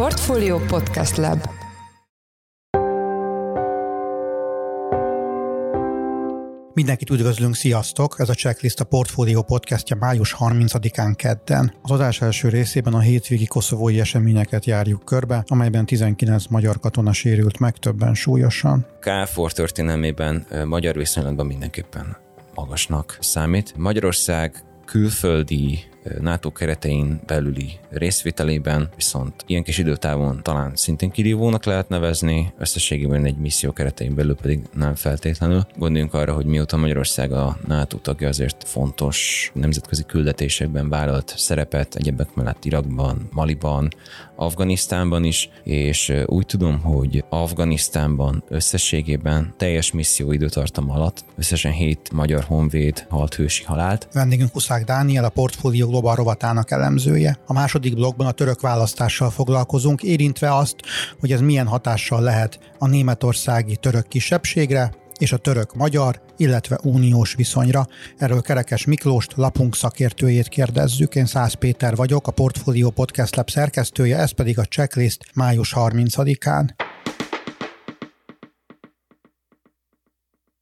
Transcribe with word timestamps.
Portfolio 0.00 0.58
Podcast 0.58 1.16
Lab 1.16 1.48
Mindenkit 6.74 7.10
üdvözlünk, 7.10 7.54
sziasztok! 7.54 8.14
Ez 8.18 8.28
a 8.28 8.34
Checklist 8.34 8.80
a 8.80 8.84
Portfolio 8.84 9.42
podcastja 9.42 9.96
május 9.96 10.36
30-án 10.38 11.12
kedden. 11.16 11.74
Az 11.82 11.90
adás 11.90 12.20
első 12.20 12.48
részében 12.48 12.94
a 12.94 13.00
hétvégi 13.00 13.46
koszovói 13.46 14.00
eseményeket 14.00 14.64
járjuk 14.64 15.04
körbe, 15.04 15.44
amelyben 15.46 15.86
19 15.86 16.46
magyar 16.46 16.78
katona 16.78 17.12
sérült 17.12 17.58
meg, 17.58 17.76
többen 17.76 18.14
súlyosan. 18.14 18.86
KFOR 19.00 19.52
történelmében 19.52 20.46
magyar 20.64 20.96
viszonylatban 20.96 21.46
mindenképpen 21.46 22.16
magasnak 22.54 23.16
számít. 23.20 23.74
Magyarország 23.76 24.64
külföldi 24.84 25.89
NATO 26.20 26.50
keretein 26.52 27.20
belüli 27.26 27.78
részvételében, 27.90 28.88
viszont 28.96 29.44
ilyen 29.46 29.62
kis 29.62 29.78
időtávon 29.78 30.42
talán 30.42 30.76
szintén 30.76 31.10
kirívónak 31.10 31.64
lehet 31.64 31.88
nevezni, 31.88 32.52
összességében 32.58 33.24
egy 33.24 33.36
misszió 33.36 33.72
keretein 33.72 34.14
belül 34.14 34.36
pedig 34.36 34.60
nem 34.74 34.94
feltétlenül. 34.94 35.66
Gondoljunk 35.76 36.14
arra, 36.14 36.32
hogy 36.32 36.44
mióta 36.44 36.76
Magyarország 36.76 37.32
a 37.32 37.58
NATO 37.66 37.96
tagja, 37.96 38.28
azért 38.28 38.68
fontos 38.68 39.50
nemzetközi 39.54 40.04
küldetésekben 40.06 40.88
vállalt 40.88 41.34
szerepet, 41.36 41.94
egyebek 41.94 42.34
mellett 42.34 42.64
Irakban, 42.64 43.28
Maliban, 43.30 43.88
Afganisztánban 44.40 45.24
is, 45.24 45.50
és 45.64 46.12
úgy 46.26 46.46
tudom, 46.46 46.80
hogy 46.80 47.24
Afganisztánban 47.28 48.44
összességében 48.48 49.54
teljes 49.56 49.92
misszió 49.92 50.32
időtartam 50.32 50.90
alatt 50.90 51.24
összesen 51.36 51.72
7 51.72 52.10
magyar 52.12 52.44
honvéd 52.44 53.06
halt 53.08 53.34
hősi 53.34 53.64
halált. 53.64 54.08
Vendégünk 54.12 54.52
Huszák 54.52 54.84
Dániel, 54.84 55.24
a 55.24 55.28
portfólió 55.28 55.86
Global 55.88 56.14
rovatának 56.14 56.70
elemzője. 56.70 57.38
A 57.46 57.52
második 57.52 57.94
blogban 57.94 58.26
a 58.26 58.32
török 58.32 58.60
választással 58.60 59.30
foglalkozunk, 59.30 60.02
érintve 60.02 60.54
azt, 60.54 60.76
hogy 61.20 61.32
ez 61.32 61.40
milyen 61.40 61.66
hatással 61.66 62.22
lehet 62.22 62.58
a 62.78 62.86
németországi 62.86 63.76
török 63.76 64.08
kisebbségre, 64.08 64.90
és 65.20 65.32
a 65.32 65.36
török-magyar, 65.36 66.20
illetve 66.36 66.78
uniós 66.82 67.34
viszonyra. 67.34 67.86
Erről 68.18 68.40
Kerekes 68.40 68.84
Miklóst, 68.84 69.32
lapunk 69.36 69.76
szakértőjét 69.76 70.48
kérdezzük. 70.48 71.14
Én 71.14 71.26
Szász 71.26 71.54
Péter 71.54 71.96
vagyok, 71.96 72.26
a 72.26 72.30
Portfolio 72.30 72.90
Podcast 72.90 73.36
Lab 73.36 73.50
szerkesztője, 73.50 74.18
ez 74.18 74.30
pedig 74.30 74.58
a 74.58 74.64
checklist 74.64 75.24
május 75.34 75.72
30-án. 75.76 76.68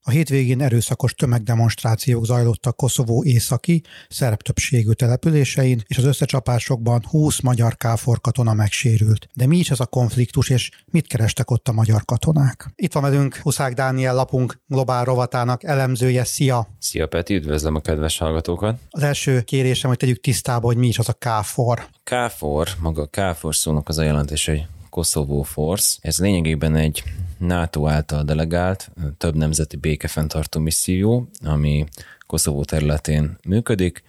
A 0.09 0.11
hétvégén 0.11 0.63
erőszakos 0.63 1.15
tömegdemonstrációk 1.15 2.25
zajlottak 2.25 2.77
Koszovó 2.77 3.25
északi, 3.25 3.83
szerb 4.09 4.43
többségű 4.43 4.93
településein, 4.93 5.83
és 5.87 5.99
az 5.99 6.05
összecsapásokban 6.05 7.03
20 7.09 7.41
magyar 7.41 7.77
káfor 7.77 8.21
katona 8.21 8.53
megsérült. 8.53 9.29
De 9.35 9.47
mi 9.47 9.57
is 9.57 9.71
ez 9.71 9.81
a 9.81 9.87
konfliktus, 9.87 10.51
és 10.51 10.71
mit 10.91 11.07
kerestek 11.07 11.51
ott 11.51 11.69
a 11.69 11.73
magyar 11.73 12.05
katonák? 12.05 12.71
Itt 12.77 12.93
van 12.93 13.03
velünk 13.03 13.37
Huszák 13.37 13.75
Dániel 13.75 14.15
lapunk 14.15 14.61
globál 14.67 15.05
rovatának 15.05 15.65
elemzője. 15.65 16.25
Szia! 16.25 16.69
Szia 16.79 17.07
Peti, 17.07 17.35
üdvözlöm 17.35 17.75
a 17.75 17.81
kedves 17.81 18.19
hallgatókat! 18.19 18.79
Az 18.91 19.03
első 19.03 19.41
kérésem, 19.41 19.89
hogy 19.89 19.99
tegyük 19.99 20.21
tisztába, 20.21 20.67
hogy 20.67 20.77
mi 20.77 20.87
is 20.87 20.99
az 20.99 21.09
a 21.09 21.13
káfor. 21.13 21.87
Káfor, 22.05 22.69
maga 22.81 23.03
a 23.03 23.07
káfor 23.07 23.55
szónak 23.55 23.89
az 23.89 23.99
a 23.99 24.03
jelentés, 24.03 24.47
hogy 24.47 24.67
Koszovó 24.91 25.43
Force. 25.43 25.99
Ez 26.01 26.19
lényegében 26.19 26.75
egy 26.75 27.03
NATO 27.39 27.89
által 27.89 28.23
delegált, 28.23 28.91
több 29.19 29.35
nemzeti 29.35 29.77
békefenntartó 29.77 30.61
misszió, 30.61 31.29
ami 31.45 31.85
Koszovó 32.27 32.65
területén 32.65 33.39
működik. 33.47 34.03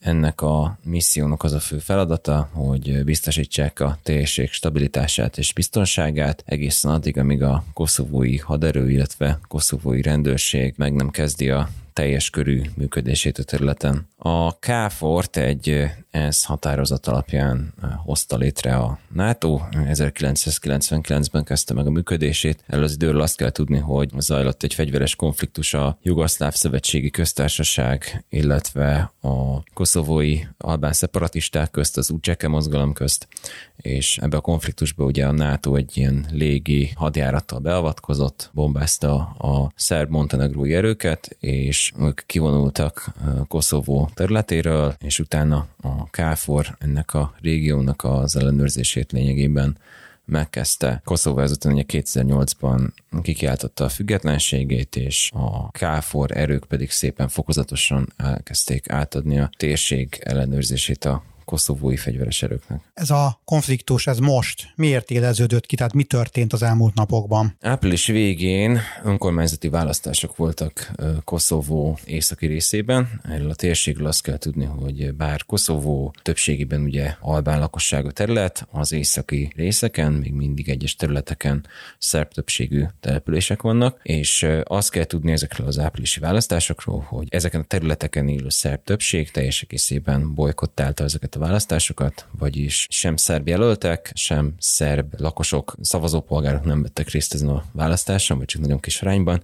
Ennek 0.00 0.40
a 0.40 0.78
missziónak 0.84 1.42
az 1.42 1.52
a 1.52 1.60
fő 1.60 1.78
feladata, 1.78 2.48
hogy 2.52 3.04
biztosítsák 3.04 3.80
a 3.80 3.98
térség 4.02 4.50
stabilitását 4.50 5.38
és 5.38 5.52
biztonságát 5.52 6.42
egészen 6.46 6.90
addig, 6.90 7.18
amíg 7.18 7.42
a 7.42 7.64
koszovói 7.72 8.36
haderő, 8.36 8.90
illetve 8.90 9.38
koszovói 9.48 10.02
rendőrség 10.02 10.74
meg 10.76 10.92
nem 10.92 11.10
kezdi 11.10 11.50
a 11.50 11.68
teljes 11.92 12.30
körű 12.30 12.62
működését 12.74 13.38
a 13.38 13.42
területen. 13.42 14.08
A 14.16 14.58
KFOR-t 14.58 15.36
egy 15.36 15.90
ENSZ 16.10 16.44
határozat 16.44 17.06
alapján 17.06 17.74
hozta 18.04 18.36
létre 18.36 18.76
a 18.76 18.98
NATO, 19.12 19.60
1999-ben 19.72 21.44
kezdte 21.44 21.74
meg 21.74 21.86
a 21.86 21.90
működését. 21.90 22.64
Erről 22.66 22.84
az 22.84 22.92
időről 22.92 23.20
azt 23.20 23.36
kell 23.36 23.50
tudni, 23.50 23.78
hogy 23.78 24.10
zajlott 24.18 24.62
egy 24.62 24.74
fegyveres 24.74 25.14
konfliktus 25.16 25.74
a 25.74 25.98
Jugoszláv 26.02 26.54
Szövetségi 26.54 27.10
Köztársaság, 27.10 28.24
illetve 28.28 29.12
a 29.22 29.62
koszovói 29.74 30.38
albán 30.58 30.92
szeparatisták 30.92 31.70
közt, 31.70 31.96
az 31.96 32.10
UCSEKE 32.10 32.48
mozgalom 32.48 32.92
közt, 32.92 33.28
és 33.76 34.18
ebbe 34.18 34.36
a 34.36 34.40
konfliktusba 34.40 35.04
ugye 35.04 35.26
a 35.26 35.32
NATO 35.32 35.74
egy 35.74 35.96
ilyen 35.96 36.26
légi 36.30 36.90
hadjárattal 36.94 37.58
beavatkozott, 37.58 38.50
bombázta 38.52 39.14
a 39.38 39.72
szerb-montenegrói 39.74 40.74
erőket, 40.74 41.36
és 41.40 41.92
ők 42.00 42.20
kivonultak 42.26 43.14
Koszovó 43.48 44.10
területéről, 44.14 44.94
és 44.98 45.18
utána 45.18 45.66
a 45.82 45.99
KFOR 46.10 46.76
ennek 46.78 47.14
a 47.14 47.34
régiónak 47.40 48.04
az 48.04 48.36
ellenőrzését 48.36 49.12
lényegében 49.12 49.76
megkezdte. 50.24 51.00
Koszovó 51.04 51.38
ezután 51.38 51.72
ugye 51.72 51.84
2008-ban 51.88 52.88
kikiáltotta 53.22 53.84
a 53.84 53.88
függetlenségét, 53.88 54.96
és 54.96 55.30
a 55.34 55.70
KFOR 55.70 56.36
erők 56.36 56.64
pedig 56.64 56.90
szépen 56.90 57.28
fokozatosan 57.28 58.12
elkezdték 58.16 58.90
átadni 58.90 59.38
a 59.38 59.50
térség 59.56 60.18
ellenőrzését 60.20 61.04
a 61.04 61.22
koszovói 61.50 61.96
fegyveres 61.96 62.42
erőknek. 62.42 62.80
Ez 62.94 63.10
a 63.10 63.40
konfliktus, 63.44 64.06
ez 64.06 64.18
most 64.18 64.72
miért 64.76 65.10
éleződött 65.10 65.66
ki, 65.66 65.76
tehát 65.76 65.92
mi 65.92 66.02
történt 66.02 66.52
az 66.52 66.62
elmúlt 66.62 66.94
napokban? 66.94 67.56
Április 67.60 68.06
végén 68.06 68.78
önkormányzati 69.04 69.68
választások 69.68 70.36
voltak 70.36 70.90
Koszovó 71.24 71.98
északi 72.04 72.46
részében. 72.46 73.20
Erről 73.22 73.50
a 73.50 73.54
térségről 73.54 74.06
azt 74.06 74.22
kell 74.22 74.36
tudni, 74.36 74.64
hogy 74.64 75.14
bár 75.14 75.44
Koszovó 75.44 76.14
többségében 76.22 76.82
ugye 76.82 77.14
albán 77.20 77.58
lakosságú 77.58 78.10
terület, 78.10 78.66
az 78.70 78.92
északi 78.92 79.52
részeken, 79.56 80.12
még 80.12 80.32
mindig 80.32 80.68
egyes 80.68 80.96
területeken 80.96 81.66
szerb 81.98 82.32
többségű 82.32 82.84
települések 83.00 83.62
vannak, 83.62 84.00
és 84.02 84.46
azt 84.64 84.90
kell 84.90 85.04
tudni 85.04 85.32
ezekről 85.32 85.66
az 85.66 85.78
áprilisi 85.78 86.20
választásokról, 86.20 87.00
hogy 87.08 87.26
ezeken 87.30 87.60
a 87.60 87.64
területeken 87.64 88.28
élő 88.28 88.48
szerb 88.48 88.84
többség 88.84 89.30
teljes 89.30 89.62
egészében 89.62 90.34
bolykottálta 90.34 91.04
ezeket 91.04 91.34
a 91.34 91.38
választásokat, 91.40 92.26
vagyis 92.38 92.86
sem 92.90 93.16
szerb 93.16 93.48
jelöltek, 93.48 94.10
sem 94.14 94.54
szerb 94.58 95.14
lakosok, 95.20 95.74
szavazópolgárok 95.80 96.64
nem 96.64 96.82
vettek 96.82 97.08
részt 97.08 97.34
ezen 97.34 97.48
a 97.48 97.64
választáson, 97.72 98.38
vagy 98.38 98.46
csak 98.46 98.60
nagyon 98.60 98.80
kis 98.80 99.02
arányban, 99.02 99.42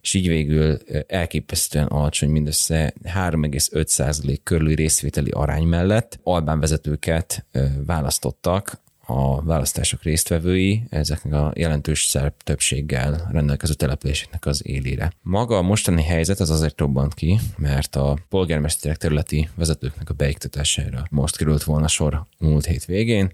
és 0.00 0.14
így 0.14 0.28
végül 0.28 0.78
elképesztően 1.06 1.86
alacsony, 1.86 2.30
mindössze 2.30 2.94
3,5% 3.04 4.38
körüli 4.42 4.74
részvételi 4.74 5.30
arány 5.30 5.64
mellett 5.64 6.18
albán 6.22 6.60
vezetőket 6.60 7.46
választottak 7.86 8.80
a 9.06 9.42
választások 9.42 10.02
résztvevői 10.02 10.82
ezeknek 10.90 11.32
a 11.32 11.52
jelentős 11.54 12.04
szerb 12.04 12.32
többséggel 12.44 13.28
rendelkező 13.32 13.74
településeknek 13.74 14.46
az 14.46 14.66
élére. 14.66 15.12
Maga 15.22 15.56
a 15.56 15.62
mostani 15.62 16.02
helyzet 16.02 16.40
az 16.40 16.50
azért 16.50 16.78
robbant 16.78 17.14
ki, 17.14 17.38
mert 17.56 17.96
a 17.96 18.18
polgármesterek 18.28 18.96
területi 18.96 19.48
vezetőknek 19.54 20.10
a 20.10 20.14
beiktatására 20.14 21.04
most 21.10 21.36
került 21.36 21.62
volna 21.62 21.88
sor 21.88 22.26
múlt 22.38 22.66
hét 22.66 22.84
végén, 22.84 23.32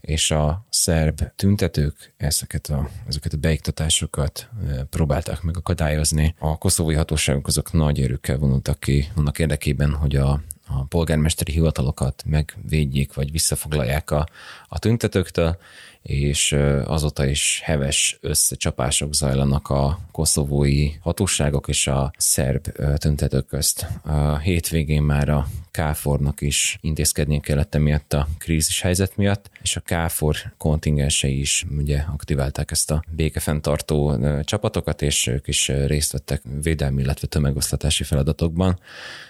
és 0.00 0.30
a 0.30 0.66
szerb 0.70 1.20
tüntetők 1.36 2.14
ezeket 2.16 2.66
a, 2.66 2.88
ezeket 3.06 3.32
a 3.32 3.36
beiktatásokat 3.36 4.48
próbálták 4.90 5.42
megakadályozni. 5.42 6.34
A 6.38 6.58
koszovói 6.58 6.94
hatóságok 6.94 7.46
azok 7.46 7.72
nagy 7.72 8.00
erőkkel 8.00 8.38
vonultak 8.38 8.80
ki 8.80 9.08
annak 9.14 9.38
érdekében, 9.38 9.92
hogy 9.92 10.16
a 10.16 10.40
a 10.66 10.84
polgármesteri 10.84 11.52
hivatalokat 11.52 12.22
megvédjék, 12.26 13.14
vagy 13.14 13.30
visszafoglalják 13.30 14.10
a, 14.10 14.28
a 14.68 14.78
tüntetőktől, 14.78 15.58
és 16.06 16.56
azóta 16.84 17.26
is 17.26 17.60
heves 17.64 18.18
összecsapások 18.20 19.14
zajlanak 19.14 19.68
a 19.68 19.98
koszovói 20.12 20.90
hatóságok 21.00 21.68
és 21.68 21.86
a 21.86 22.10
szerb 22.16 22.66
tüntetők 22.98 23.46
közt. 23.46 23.86
A 24.02 24.38
hétvégén 24.38 25.02
már 25.02 25.28
a 25.28 25.46
KFOR-nak 25.70 26.40
is 26.40 26.78
intézkednie 26.80 27.40
kellett 27.40 27.74
emiatt 27.74 28.12
a 28.12 28.28
krízis 28.38 28.80
helyzet 28.80 29.16
miatt, 29.16 29.50
és 29.62 29.76
a 29.76 29.82
KFOR 29.84 30.36
kontingensei 30.56 31.40
is 31.40 31.66
ugye 31.78 31.98
aktiválták 32.12 32.70
ezt 32.70 32.90
a 32.90 33.04
békefenntartó 33.10 34.18
csapatokat, 34.42 35.02
és 35.02 35.26
ők 35.26 35.48
is 35.48 35.68
részt 35.68 36.12
vettek 36.12 36.42
védelmi, 36.62 37.02
illetve 37.02 37.26
tömegoszlatási 37.26 38.04
feladatokban, 38.04 38.78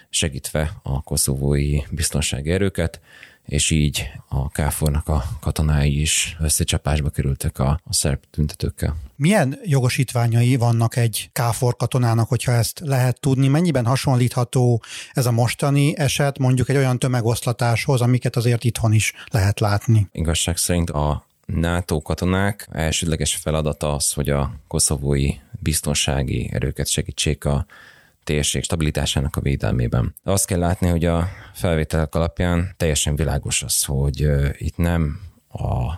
segítve 0.09 0.71
a 0.83 1.01
koszovói 1.01 1.79
biztonsági 1.91 2.51
erőket, 2.51 2.99
és 3.47 3.69
így 3.71 4.09
a 4.27 4.49
Káfornak 4.49 5.07
a 5.07 5.23
katonái 5.39 6.01
is 6.01 6.37
összecsapásba 6.39 7.09
kerültek 7.09 7.59
a, 7.59 7.79
a 7.83 7.93
szerb 7.93 8.19
tüntetőkkel. 8.31 8.95
Milyen 9.15 9.59
jogosítványai 9.63 10.55
vannak 10.55 10.95
egy 10.95 11.29
káfor 11.33 11.75
katonának, 11.75 12.27
hogyha 12.27 12.51
ezt 12.51 12.81
lehet 12.83 13.19
tudni? 13.19 13.47
Mennyiben 13.47 13.85
hasonlítható 13.85 14.83
ez 15.13 15.25
a 15.25 15.31
mostani 15.31 15.97
eset 15.97 16.37
mondjuk 16.37 16.69
egy 16.69 16.75
olyan 16.75 16.99
tömegoszlatáshoz, 16.99 18.01
amiket 18.01 18.35
azért 18.35 18.63
itthon 18.63 18.93
is 18.93 19.13
lehet 19.31 19.59
látni? 19.59 20.07
Igazság 20.11 20.57
szerint 20.57 20.89
a 20.89 21.25
NATO 21.45 22.01
katonák 22.01 22.67
elsődleges 22.71 23.35
feladata 23.35 23.93
az, 23.93 24.13
hogy 24.13 24.29
a 24.29 24.51
koszovói 24.67 25.33
biztonsági 25.59 26.49
erőket 26.53 26.87
segítsék 26.87 27.45
a 27.45 27.65
térség 28.27 28.63
stabilitásának 28.63 29.35
a 29.35 29.41
védelmében. 29.41 30.15
Azt 30.23 30.45
kell 30.45 30.59
látni, 30.59 30.87
hogy 30.87 31.05
a 31.05 31.27
felvételek 31.53 32.15
alapján 32.15 32.73
teljesen 32.77 33.15
világos 33.15 33.63
az, 33.63 33.83
hogy 33.83 34.27
itt 34.57 34.77
nem 34.77 35.19
a 35.47 35.93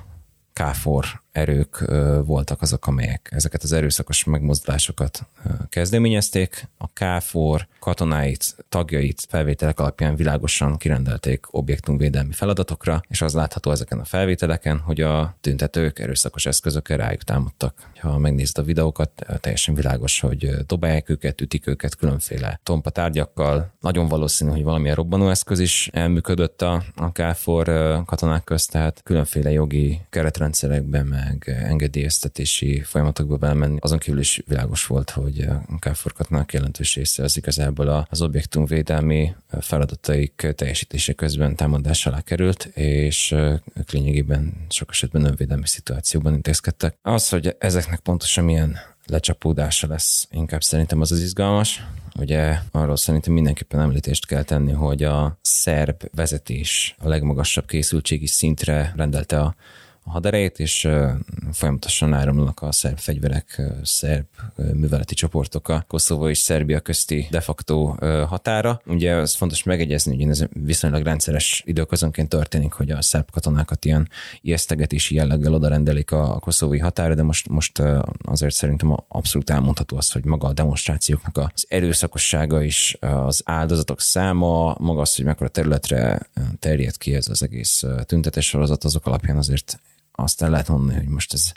KFOR 0.53 1.05
erők 1.31 1.85
voltak 2.25 2.61
azok, 2.61 2.87
amelyek 2.87 3.29
ezeket 3.31 3.63
az 3.63 3.71
erőszakos 3.71 4.23
megmozdulásokat 4.23 5.25
kezdeményezték. 5.69 6.67
A 6.77 6.87
KFOR 6.93 7.67
katonáit, 7.79 8.55
tagjait 8.69 9.25
felvételek 9.29 9.79
alapján 9.79 10.15
világosan 10.15 10.77
kirendelték 10.77 11.45
objektumvédelmi 11.51 12.33
feladatokra, 12.33 13.01
és 13.07 13.21
az 13.21 13.33
látható 13.33 13.71
ezeken 13.71 13.99
a 13.99 14.05
felvételeken, 14.05 14.79
hogy 14.79 15.01
a 15.01 15.35
tüntetők 15.41 15.99
erőszakos 15.99 16.45
eszközökkel 16.45 16.97
rájuk 16.97 17.23
támadtak. 17.23 17.89
Ha 17.99 18.17
megnézed 18.17 18.57
a 18.57 18.63
videókat, 18.63 19.25
teljesen 19.39 19.73
világos, 19.75 20.19
hogy 20.19 20.49
dobálják 20.65 21.09
őket, 21.09 21.41
ütik 21.41 21.67
őket 21.67 21.95
különféle 21.95 22.59
tompa 22.63 22.89
tárgyakkal. 22.89 23.71
Nagyon 23.79 24.07
valószínű, 24.07 24.51
hogy 24.51 24.63
valamilyen 24.63 24.95
robbanóeszköz 24.95 25.59
is 25.59 25.89
elműködött 25.93 26.61
a, 26.61 26.83
a 26.95 27.11
KFOR 27.11 27.65
katonák 28.05 28.43
közt, 28.43 28.71
tehát 28.71 29.01
különféle 29.03 29.51
jogi 29.51 30.01
keretrendszerekben, 30.09 31.05
meg 31.23 31.63
engedélyeztetési 31.63 32.81
folyamatokba 32.81 33.37
belemenni. 33.37 33.77
Azon 33.81 33.97
kívül 33.97 34.19
is 34.19 34.41
világos 34.47 34.85
volt, 34.85 35.09
hogy 35.09 35.39
a 35.39 35.65
KFOR 35.79 36.13
katonák 36.13 36.53
jelentős 36.53 36.95
része 36.95 37.23
az 37.23 37.37
igazából 37.37 38.07
az 38.09 38.21
objektumvédelmi 38.21 39.35
feladataik 39.59 40.47
teljesítése 40.55 41.13
közben 41.13 41.55
támadás 41.55 42.05
alá 42.05 42.21
került, 42.21 42.63
és 42.73 43.35
lényegében 43.91 44.65
sok 44.69 44.89
esetben 44.89 45.25
önvédelmi 45.25 45.67
szituációban 45.67 46.33
intézkedtek. 46.33 46.97
Az, 47.01 47.29
hogy 47.29 47.55
ezeknek 47.59 47.99
pontosan 47.99 48.43
milyen 48.43 48.77
lecsapódása 49.05 49.87
lesz, 49.87 50.27
inkább 50.31 50.63
szerintem 50.63 51.01
az 51.01 51.11
az 51.11 51.21
izgalmas. 51.21 51.83
Ugye 52.15 52.57
arról 52.71 52.97
szerintem 52.97 53.33
mindenképpen 53.33 53.79
említést 53.79 54.25
kell 54.25 54.43
tenni, 54.43 54.71
hogy 54.71 55.03
a 55.03 55.37
szerb 55.41 56.03
vezetés 56.15 56.95
a 56.97 57.07
legmagasabb 57.07 57.65
készültségi 57.65 58.27
szintre 58.27 58.93
rendelte 58.95 59.39
a 59.39 59.55
haderejét, 60.09 60.59
és 60.59 60.87
folyamatosan 61.51 62.13
áramlanak 62.13 62.61
a 62.61 62.71
szerb 62.71 62.97
fegyverek, 62.97 63.61
szerb 63.83 64.25
műveleti 64.73 65.13
csoportok 65.13 65.69
a 65.69 65.85
Koszovó 65.87 66.29
és 66.29 66.37
Szerbia 66.37 66.79
közti 66.79 67.27
de 67.31 67.39
facto 67.39 67.95
határa. 68.25 68.81
Ugye 68.85 69.13
az 69.15 69.35
fontos 69.35 69.63
megegyezni, 69.63 70.15
hogy 70.23 70.29
ez 70.29 70.43
viszonylag 70.49 71.03
rendszeres 71.03 71.63
időközönként 71.65 72.29
történik, 72.29 72.71
hogy 72.71 72.91
a 72.91 73.01
szerb 73.01 73.31
katonákat 73.31 73.85
ilyen 73.85 74.09
ijesztegetési 74.41 75.15
jelleggel 75.15 75.53
oda 75.53 75.67
rendelik 75.67 76.11
a 76.11 76.39
koszovói 76.39 76.79
határa, 76.79 77.15
de 77.15 77.23
most, 77.23 77.47
most 77.47 77.81
azért 78.21 78.53
szerintem 78.55 78.95
abszolút 79.07 79.49
elmondható 79.49 79.97
az, 79.97 80.11
hogy 80.11 80.25
maga 80.25 80.47
a 80.47 80.53
demonstrációknak 80.53 81.37
az 81.37 81.65
erőszakossága 81.67 82.63
is, 82.63 82.97
az 82.99 83.41
áldozatok 83.45 84.01
száma, 84.01 84.75
maga 84.79 85.01
az, 85.01 85.15
hogy 85.15 85.25
mekkora 85.25 85.49
területre 85.49 86.29
terjed 86.59 86.97
ki 86.97 87.15
ez 87.15 87.27
az 87.27 87.43
egész 87.43 87.83
tüntetés 88.05 88.47
sorozat, 88.47 88.83
azok 88.83 89.05
alapján 89.05 89.37
azért 89.37 89.79
azt 90.19 90.41
el 90.41 90.49
lehet 90.49 90.67
mondani, 90.67 90.97
hogy 90.97 91.07
most 91.07 91.33
ez 91.33 91.51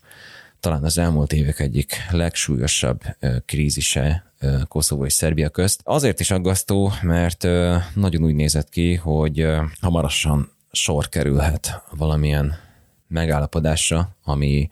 talán 0.61 0.85
az 0.85 0.99
elmúlt 0.99 1.33
évek 1.33 1.61
egyik 1.61 1.95
legsúlyosabb 2.11 3.03
krízise 3.47 4.33
Koszovó 4.69 5.05
és 5.05 5.13
Szerbia 5.13 5.49
közt. 5.49 5.81
Azért 5.85 6.21
is 6.21 6.31
aggasztó, 6.31 6.93
mert 7.03 7.43
nagyon 7.95 8.25
úgy 8.25 8.35
nézett 8.35 8.69
ki, 8.69 8.95
hogy 8.95 9.47
hamarosan 9.81 10.51
sor 10.73 11.09
kerülhet 11.09 11.83
valamilyen 11.91 12.55
megállapodásra, 13.09 14.17
ami 14.25 14.71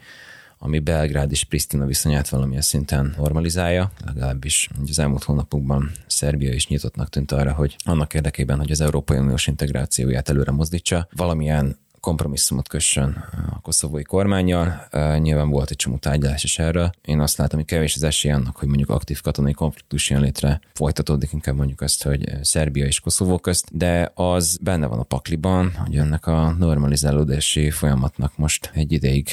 ami 0.62 0.78
Belgrád 0.78 1.31
és 1.31 1.44
Pristina 1.44 1.87
viszonyát 1.87 2.28
valamilyen 2.28 2.62
szinten 2.62 3.14
normalizálja, 3.16 3.90
legalábbis 4.06 4.69
az 4.88 4.98
elmúlt 4.98 5.22
hónapokban 5.22 5.90
Szerbia 6.06 6.52
is 6.52 6.66
nyitottnak 6.66 7.08
tűnt 7.08 7.32
arra, 7.32 7.52
hogy 7.52 7.76
annak 7.84 8.14
érdekében, 8.14 8.58
hogy 8.58 8.70
az 8.70 8.81
Európai 8.81 9.19
Uniós 9.19 9.46
integrációját 9.46 10.28
előre 10.28 10.50
mozdítsa, 10.50 11.08
valamilyen 11.12 11.76
kompromisszumot 12.00 12.69
kössön 12.69 13.25
a 13.50 13.61
koszovói 13.61 14.02
kormányjal. 14.02 14.88
Nyilván 15.19 15.50
volt 15.50 15.70
egy 15.70 15.76
csomó 15.76 15.97
tárgyalás 15.97 16.44
is 16.44 16.58
erről. 16.58 16.91
Én 17.02 17.20
azt 17.20 17.38
látom, 17.38 17.58
hogy 17.58 17.69
kevés 17.69 17.94
az 17.94 18.02
esély 18.02 18.32
annak, 18.32 18.56
hogy 18.56 18.69
mondjuk 18.69 18.91
aktív 18.91 19.20
katonai 19.20 19.52
konfliktus 19.52 20.11
jön 20.11 20.20
létre, 20.20 20.61
folytatódik 20.75 21.32
inkább 21.32 21.56
mondjuk 21.56 21.81
azt, 21.81 22.02
hogy 22.02 22.29
Szerbia 22.43 22.87
és 22.87 23.00
Koszovó 23.00 23.38
közt, 23.38 23.76
de 23.76 24.11
az 24.14 24.58
benne 24.62 24.87
van 24.87 24.99
a 24.99 25.02
pakliban, 25.02 25.73
hogy 25.75 25.97
ennek 25.97 26.26
a 26.26 26.55
normalizálódási 26.58 27.70
folyamatnak 27.70 28.37
most 28.37 28.70
egy 28.75 28.93
ideig 28.93 29.29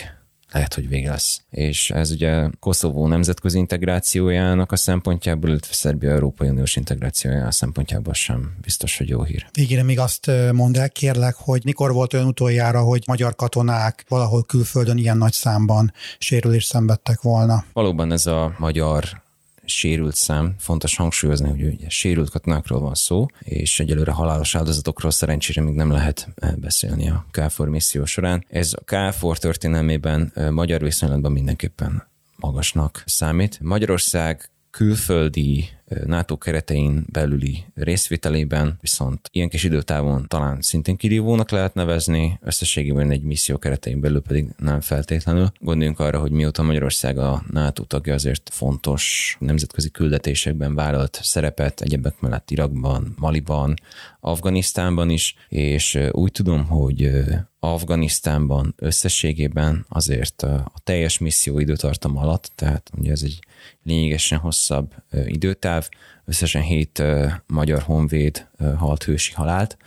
lehet, 0.51 0.73
hogy 0.73 0.87
vége 0.87 1.09
lesz. 1.09 1.41
És 1.49 1.89
ez 1.89 2.11
ugye 2.11 2.49
Koszovó 2.59 3.07
nemzetközi 3.07 3.57
integrációjának 3.57 4.71
a 4.71 4.75
szempontjából, 4.75 5.49
illetve 5.49 5.73
Szerbia 5.73 6.11
Európai 6.11 6.49
Uniós 6.49 6.75
integrációjának 6.75 7.47
a 7.47 7.51
szempontjából 7.51 8.13
sem 8.13 8.57
biztos, 8.61 8.97
hogy 8.97 9.09
jó 9.09 9.23
hír. 9.23 9.45
Végére 9.53 9.83
még 9.83 9.99
azt 9.99 10.31
mondd 10.51 10.77
el, 10.77 10.89
kérlek, 10.89 11.35
hogy 11.35 11.61
mikor 11.63 11.93
volt 11.93 12.13
olyan 12.13 12.27
utoljára, 12.27 12.81
hogy 12.81 13.03
magyar 13.07 13.35
katonák 13.35 14.05
valahol 14.07 14.43
külföldön 14.43 14.97
ilyen 14.97 15.17
nagy 15.17 15.33
számban 15.33 15.93
sérülést 16.17 16.67
szenvedtek 16.67 17.21
volna? 17.21 17.65
Valóban 17.73 18.11
ez 18.11 18.25
a 18.25 18.55
magyar 18.57 19.25
sérült 19.67 20.15
szám. 20.15 20.55
Fontos 20.59 20.95
hangsúlyozni, 20.95 21.49
hogy 21.49 21.63
ugye 21.63 21.89
sérült 21.89 22.29
katonákról 22.29 22.79
van 22.79 22.93
szó, 22.93 23.25
és 23.39 23.79
egyelőre 23.79 24.11
halálos 24.11 24.55
áldozatokról 24.55 25.11
szerencsére 25.11 25.61
még 25.61 25.73
nem 25.73 25.91
lehet 25.91 26.27
eh, 26.35 26.51
beszélni 26.55 27.09
a 27.09 27.25
KFOR 27.31 27.69
misszió 27.69 28.05
során. 28.05 28.45
Ez 28.49 28.73
a 28.73 28.83
KFOR 28.83 29.37
történelmében 29.37 30.31
eh, 30.33 30.49
magyar 30.49 30.81
viszonylatban 30.81 31.31
mindenképpen 31.31 32.07
magasnak 32.35 33.03
számít. 33.05 33.59
Magyarország 33.61 34.49
külföldi 34.77 35.69
NATO 36.05 36.37
keretein 36.37 37.05
belüli 37.11 37.63
részvételében, 37.75 38.77
viszont 38.81 39.29
ilyen 39.31 39.49
kis 39.49 39.63
időtávon 39.63 40.25
talán 40.27 40.61
szintén 40.61 40.95
kirívónak 40.97 41.51
lehet 41.51 41.73
nevezni, 41.73 42.39
összességében 42.41 43.11
egy 43.11 43.21
misszió 43.21 43.57
keretein 43.57 43.99
belül 43.99 44.21
pedig 44.21 44.47
nem 44.57 44.81
feltétlenül. 44.81 45.51
Gondoljunk 45.59 45.99
arra, 45.99 46.19
hogy 46.19 46.31
mióta 46.31 46.63
Magyarország 46.63 47.17
a 47.17 47.43
NATO 47.51 47.83
tagja, 47.83 48.13
azért 48.13 48.49
fontos 48.53 49.35
nemzetközi 49.39 49.89
küldetésekben 49.89 50.75
vállalt 50.75 51.19
szerepet, 51.21 51.81
egyebek 51.81 52.19
mellett 52.19 52.51
Irakban, 52.51 53.13
Maliban, 53.15 53.73
Afganisztánban 54.19 55.09
is, 55.09 55.35
és 55.49 55.99
úgy 56.11 56.31
tudom, 56.31 56.65
hogy 56.65 57.11
Afganisztánban 57.59 58.73
összességében 58.77 59.85
azért 59.89 60.41
a 60.43 60.71
teljes 60.83 61.17
misszió 61.17 61.59
időtartam 61.59 62.17
alatt, 62.17 62.51
tehát 62.55 62.89
ugye 62.97 63.11
ez 63.11 63.21
egy 63.23 63.39
lényegesen 63.83 64.37
hosszabb 64.37 64.93
időtáv, 65.25 65.89
összesen 66.25 66.61
hét 66.61 67.03
magyar 67.47 67.81
honvéd 67.81 68.47
halt 68.77 69.03
hősi 69.03 69.33
halált, 69.33 69.77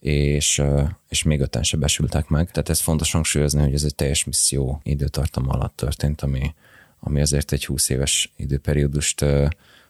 és, 0.00 0.62
és 1.08 1.22
még 1.22 1.40
öten 1.40 1.62
sebesültek 1.62 2.28
meg. 2.28 2.50
Tehát 2.50 2.68
ez 2.68 2.80
fontos 2.80 3.12
hangsúlyozni, 3.12 3.60
hogy 3.60 3.74
ez 3.74 3.84
egy 3.84 3.94
teljes 3.94 4.24
misszió 4.24 4.80
időtartam 4.82 5.48
alatt 5.48 5.76
történt, 5.76 6.20
ami, 6.20 6.54
ami 7.00 7.20
azért 7.20 7.52
egy 7.52 7.66
20 7.66 7.88
éves 7.88 8.32
időperiódust 8.36 9.24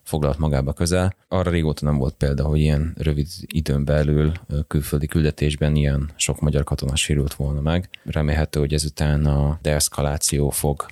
foglalt 0.02 0.38
magába 0.38 0.72
közel. 0.72 1.14
Arra 1.28 1.50
régóta 1.50 1.84
nem 1.84 1.98
volt 1.98 2.14
példa, 2.14 2.44
hogy 2.44 2.58
ilyen 2.58 2.94
rövid 2.98 3.26
időn 3.46 3.84
belül 3.84 4.32
külföldi 4.68 5.06
küldetésben 5.06 5.76
ilyen 5.76 6.10
sok 6.16 6.40
magyar 6.40 6.64
katona 6.64 6.96
sérült 6.96 7.34
volna 7.34 7.60
meg. 7.60 7.88
Remélhető, 8.04 8.60
hogy 8.60 8.74
ezután 8.74 9.26
a 9.26 9.58
deeszkaláció 9.62 10.50
fog 10.50 10.86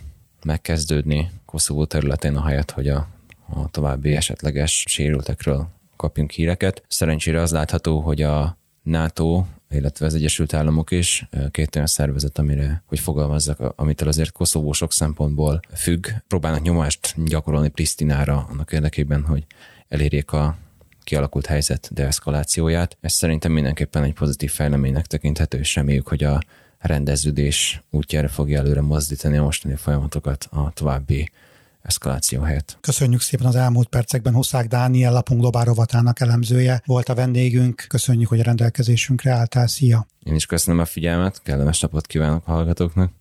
megkezdődni 0.45 1.30
Koszovó 1.45 1.85
területén, 1.85 2.37
a 2.37 2.47
helyet, 2.47 2.71
hogy 2.71 2.88
a, 2.88 3.09
a 3.49 3.71
további 3.71 4.16
esetleges 4.16 4.85
sérültekről 4.88 5.68
kapjunk 5.97 6.30
híreket. 6.30 6.83
Szerencsére 6.88 7.40
az 7.40 7.52
látható, 7.52 8.00
hogy 8.00 8.23
a 8.23 8.57
NATO, 8.83 9.45
illetve 9.71 10.07
az 10.07 10.14
Egyesült 10.14 10.54
Államok 10.54 10.90
is 10.90 11.28
két 11.50 11.75
olyan 11.75 11.87
szervezet, 11.87 12.38
amire, 12.38 12.83
hogy 12.87 13.00
fogalmazzak, 13.00 13.73
amitől 13.76 14.09
azért 14.09 14.33
Koszovó 14.33 14.73
sok 14.73 14.92
szempontból 14.92 15.61
függ, 15.75 16.07
próbálnak 16.28 16.62
nyomást 16.62 17.14
gyakorolni 17.25 17.68
Pristinára 17.68 18.47
annak 18.50 18.73
érdekében, 18.73 19.25
hogy 19.25 19.47
elérjék 19.88 20.33
a 20.33 20.57
kialakult 21.04 21.47
helyzet 21.47 21.88
deeszkalációját. 21.92 22.97
Ez 23.00 23.12
szerintem 23.12 23.52
mindenképpen 23.52 24.02
egy 24.02 24.12
pozitív 24.12 24.50
fejleménynek 24.50 25.07
tekinthető, 25.07 25.59
és 25.59 25.75
reméljük, 25.75 26.09
hogy 26.09 26.25
a 26.25 26.40
rendeződés 26.78 27.82
útjára 27.90 28.28
fogja 28.28 28.58
előre 28.58 28.80
mozdítani 28.80 29.37
a 29.37 29.42
mostani 29.42 29.75
folyamatokat 29.75 30.49
a 30.50 30.70
további 30.73 31.30
eszkaláció 31.82 32.40
helyett. 32.40 32.78
Köszönjük 32.80 33.20
szépen 33.20 33.47
az 33.47 33.54
elmúlt 33.54 33.88
percekben 33.88 34.35
Huszák 34.35 34.66
Dániel 34.66 35.12
lapunk 35.12 35.40
globál 35.40 35.64
rovatának 35.64 36.20
elemzője 36.20 36.82
volt 36.87 37.08
a 37.08 37.14
vendégünk. 37.14 37.85
Köszönjük, 37.88 38.28
hogy 38.28 38.40
a 38.40 38.42
rendelkezésünkre 38.42 39.30
álltál. 39.30 39.66
Szia! 39.66 40.06
Én 40.23 40.35
is 40.35 40.47
köszönöm 40.47 40.80
a 40.80 40.85
figyelmet, 40.85 41.42
kellemes 41.42 41.80
napot 41.80 42.06
kívánok 42.06 42.42
a 42.47 42.50
hallgatóknak. 42.50 43.12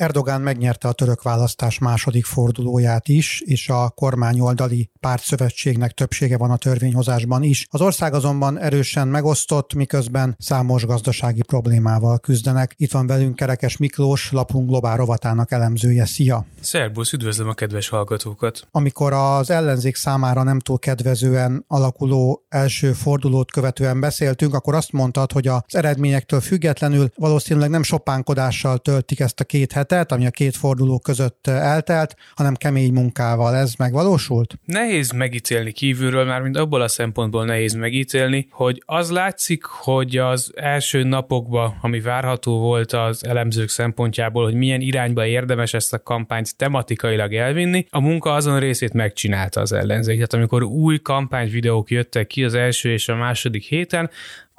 Erdogán 0.00 0.40
megnyerte 0.40 0.88
a 0.88 0.92
török 0.92 1.22
választás 1.22 1.78
második 1.78 2.24
fordulóját 2.24 3.08
is, 3.08 3.42
és 3.44 3.68
a 3.68 3.88
kormányoldali 3.88 4.90
pártszövetségnek 5.00 5.92
többsége 5.92 6.36
van 6.36 6.50
a 6.50 6.56
törvényhozásban 6.56 7.42
is. 7.42 7.66
Az 7.70 7.80
ország 7.80 8.14
azonban 8.14 8.58
erősen 8.58 9.08
megosztott, 9.08 9.74
miközben 9.74 10.36
számos 10.38 10.86
gazdasági 10.86 11.42
problémával 11.42 12.18
küzdenek. 12.18 12.74
Itt 12.76 12.90
van 12.90 13.06
velünk 13.06 13.36
Kerekes 13.36 13.76
Miklós, 13.76 14.32
lapunk 14.32 14.68
globál 14.68 14.96
rovatának 14.96 15.52
elemzője. 15.52 16.04
Szia! 16.04 16.44
Szerbusz, 16.60 17.12
üdvözlöm 17.12 17.48
a 17.48 17.54
kedves 17.54 17.88
hallgatókat! 17.88 18.68
Amikor 18.70 19.12
az 19.12 19.50
ellenzék 19.50 19.96
számára 19.96 20.42
nem 20.42 20.58
túl 20.58 20.78
kedvezően 20.78 21.64
alakuló 21.68 22.44
első 22.48 22.92
fordulót 22.92 23.50
követően 23.50 24.00
beszéltünk, 24.00 24.54
akkor 24.54 24.74
azt 24.74 24.92
mondtad, 24.92 25.32
hogy 25.32 25.46
az 25.46 25.62
eredményektől 25.66 26.40
függetlenül 26.40 27.10
valószínűleg 27.16 27.70
nem 27.70 27.82
sopánkodással 27.82 28.78
töltik 28.78 29.20
ezt 29.20 29.40
a 29.40 29.44
két 29.44 29.72
hetet, 29.72 29.88
ami 29.90 30.26
a 30.26 30.30
két 30.30 30.56
forduló 30.56 30.98
között 30.98 31.46
eltelt, 31.46 32.16
hanem 32.34 32.54
kemény 32.54 32.92
munkával. 32.92 33.54
Ez 33.54 33.74
megvalósult? 33.78 34.54
Nehéz 34.64 35.10
megítélni 35.10 35.72
kívülről, 35.72 36.24
már 36.24 36.40
mint 36.40 36.56
abból 36.56 36.80
a 36.80 36.88
szempontból 36.88 37.44
nehéz 37.44 37.74
megítélni, 37.74 38.48
hogy 38.50 38.82
az 38.86 39.10
látszik, 39.10 39.64
hogy 39.64 40.16
az 40.16 40.52
első 40.56 41.02
napokban, 41.02 41.78
ami 41.80 42.00
várható 42.00 42.58
volt 42.58 42.92
az 42.92 43.24
elemzők 43.24 43.68
szempontjából, 43.68 44.44
hogy 44.44 44.54
milyen 44.54 44.80
irányba 44.80 45.26
érdemes 45.26 45.74
ezt 45.74 45.92
a 45.92 46.02
kampányt 46.02 46.56
tematikailag 46.56 47.34
elvinni, 47.34 47.86
a 47.90 48.00
munka 48.00 48.32
azon 48.32 48.58
részét 48.58 48.92
megcsinálta 48.92 49.60
az 49.60 49.72
ellenzék. 49.72 50.14
Tehát 50.14 50.32
amikor 50.32 50.62
új 50.62 50.98
kampányvideók 50.98 51.90
jöttek 51.90 52.26
ki 52.26 52.44
az 52.44 52.54
első 52.54 52.92
és 52.92 53.08
a 53.08 53.16
második 53.16 53.64
héten, 53.64 54.10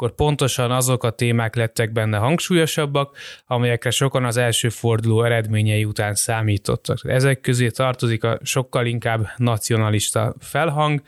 akkor 0.02 0.16
pontosan 0.16 0.72
azok 0.72 1.04
a 1.04 1.10
témák 1.10 1.56
lettek 1.56 1.92
benne 1.92 2.18
hangsúlyosabbak, 2.18 3.18
amelyekre 3.46 3.90
sokan 3.90 4.26
az 4.26 4.38
első 4.38 4.70
forduló 4.70 5.24
eredményei 5.24 5.86
után 5.86 6.16
számítottak. 6.16 6.98
Ezek 7.04 7.42
közé 7.42 7.70
tartozik 7.70 8.24
a 8.24 8.40
sokkal 8.44 8.86
inkább 8.86 9.28
nacionalista 9.38 10.36
felhang, 10.40 11.02